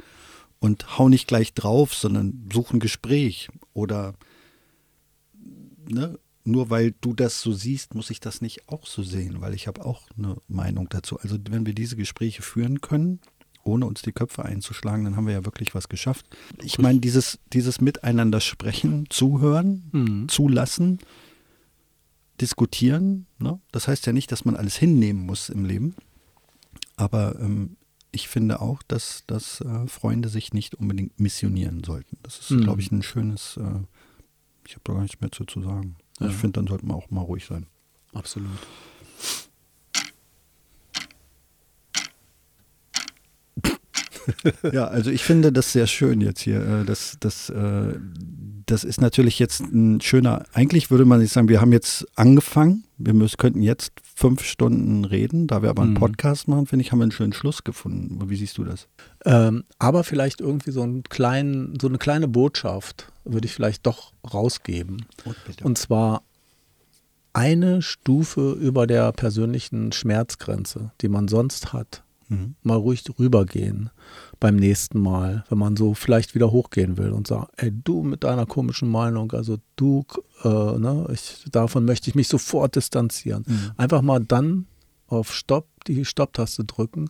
[0.59, 4.15] und hau nicht gleich drauf, sondern such ein Gespräch oder
[5.89, 9.53] ne, nur weil du das so siehst, muss ich das nicht auch so sehen, weil
[9.53, 11.19] ich habe auch eine Meinung dazu.
[11.19, 13.19] Also wenn wir diese Gespräche führen können,
[13.65, 16.25] ohne uns die Köpfe einzuschlagen, dann haben wir ja wirklich was geschafft.
[16.63, 20.29] Ich meine, dieses, dieses Miteinander sprechen, zuhören, mhm.
[20.29, 20.99] zulassen,
[22.39, 23.59] diskutieren, ne?
[23.71, 25.95] das heißt ja nicht, dass man alles hinnehmen muss im Leben.
[26.95, 27.77] Aber ähm,
[28.11, 32.17] ich finde auch, dass, dass äh, Freunde sich nicht unbedingt missionieren sollten.
[32.23, 32.61] Das ist, mhm.
[32.61, 33.81] glaube ich, ein schönes, äh,
[34.65, 35.97] ich habe da gar nichts mehr zu, zu sagen.
[36.19, 36.27] Ja.
[36.27, 37.67] Ich finde, dann sollte man auch mal ruhig sein.
[38.13, 38.49] Absolut.
[44.71, 46.61] Ja, also ich finde das sehr schön jetzt hier.
[46.61, 47.99] Äh, das, das, äh,
[48.65, 52.83] das ist natürlich jetzt ein schöner, eigentlich würde man sich sagen, wir haben jetzt angefangen,
[52.97, 55.97] wir müssen, könnten jetzt fünf Stunden reden, da wir aber einen mhm.
[55.97, 58.29] Podcast machen, finde ich, haben wir einen schönen Schluss gefunden.
[58.29, 58.87] Wie siehst du das?
[59.25, 64.13] Ähm, aber vielleicht irgendwie so, einen kleinen, so eine kleine Botschaft würde ich vielleicht doch
[64.33, 65.05] rausgeben.
[65.25, 66.23] Und, Und zwar
[67.33, 72.55] eine Stufe über der persönlichen Schmerzgrenze, die man sonst hat, mhm.
[72.63, 73.89] mal ruhig rübergehen
[74.39, 78.23] beim nächsten Mal, wenn man so vielleicht wieder hochgehen will und sagt, ey, du mit
[78.23, 80.05] deiner komischen Meinung, also du,
[80.43, 83.43] äh, ne, ich, davon möchte ich mich sofort distanzieren.
[83.47, 83.71] Mhm.
[83.77, 84.67] Einfach mal dann
[85.07, 87.09] auf Stopp, die Stopptaste drücken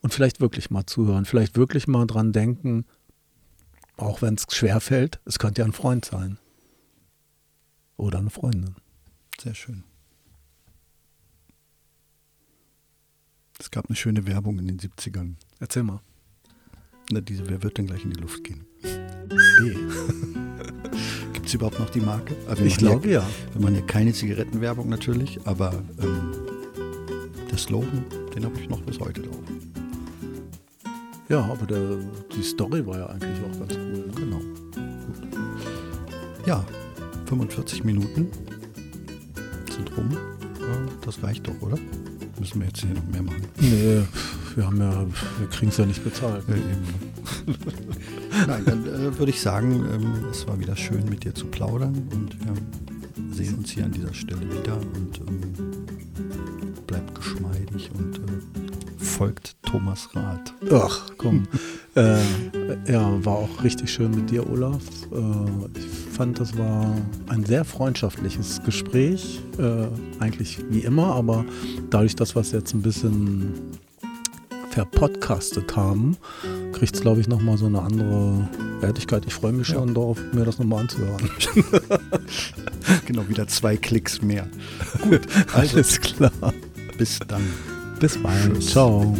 [0.00, 2.84] und vielleicht wirklich mal zuhören, vielleicht wirklich mal dran denken,
[3.96, 6.38] auch wenn es schwerfällt, es könnte ja ein Freund sein.
[7.96, 8.76] Oder eine Freundin.
[9.38, 9.84] Sehr schön.
[13.60, 15.34] Es gab eine schöne Werbung in den 70ern.
[15.58, 16.00] Erzähl mal.
[17.10, 18.64] Na, diese, wer wird denn gleich in die Luft gehen?
[18.80, 19.74] B.
[21.34, 22.34] Gibt es überhaupt noch die Marke?
[22.48, 23.26] Also ich glaube ja.
[23.52, 26.32] Wir machen ja keine Zigarettenwerbung natürlich, aber ähm,
[27.50, 28.04] der Slogan,
[28.34, 29.36] den habe ich noch bis heute drauf.
[31.28, 31.98] Ja, aber der,
[32.34, 34.06] die Story war ja eigentlich auch ganz cool.
[34.06, 34.12] Ne?
[34.16, 34.38] Genau.
[34.38, 35.36] Gut.
[36.46, 36.64] Ja,
[37.26, 38.30] 45 Minuten
[39.70, 40.16] sind rum.
[41.04, 41.78] Das reicht doch, oder?
[42.40, 43.42] Müssen wir jetzt hier noch mehr machen?
[43.60, 44.02] Nee,
[44.54, 45.06] wir haben ja,
[45.38, 46.42] wir kriegen es ja nicht bezahlt.
[46.48, 46.54] Ja,
[48.46, 52.08] Nein, dann äh, würde ich sagen, ähm, es war wieder schön mit dir zu plaudern
[52.12, 52.54] und wir
[53.34, 55.40] sehen uns hier an dieser Stelle wieder und ähm,
[56.86, 60.54] bleibt geschmeidig und äh, folgt Thomas Rath.
[60.72, 61.46] Ach, komm.
[61.94, 62.22] äh,
[62.90, 64.82] ja, war auch richtig schön mit dir, Olaf.
[65.12, 66.94] Äh, ich fand, das war
[67.28, 69.40] ein sehr freundschaftliches Gespräch.
[69.58, 69.86] Äh,
[70.22, 71.46] eigentlich wie immer, aber
[71.88, 73.54] dadurch, dass wir es jetzt ein bisschen
[74.68, 76.18] verpodcastet haben,
[76.74, 78.46] kriegt es, glaube ich, nochmal so eine andere
[78.80, 79.24] Wertigkeit.
[79.26, 79.94] Ich freue mich schon ja.
[79.94, 81.30] darauf, mir das nochmal anzuhören.
[83.06, 84.46] genau, wieder zwei Klicks mehr.
[85.08, 85.22] Gut,
[85.54, 86.32] also, alles klar.
[86.98, 87.46] Bis dann.
[87.98, 88.62] Bis bald.
[88.62, 89.16] Ciao.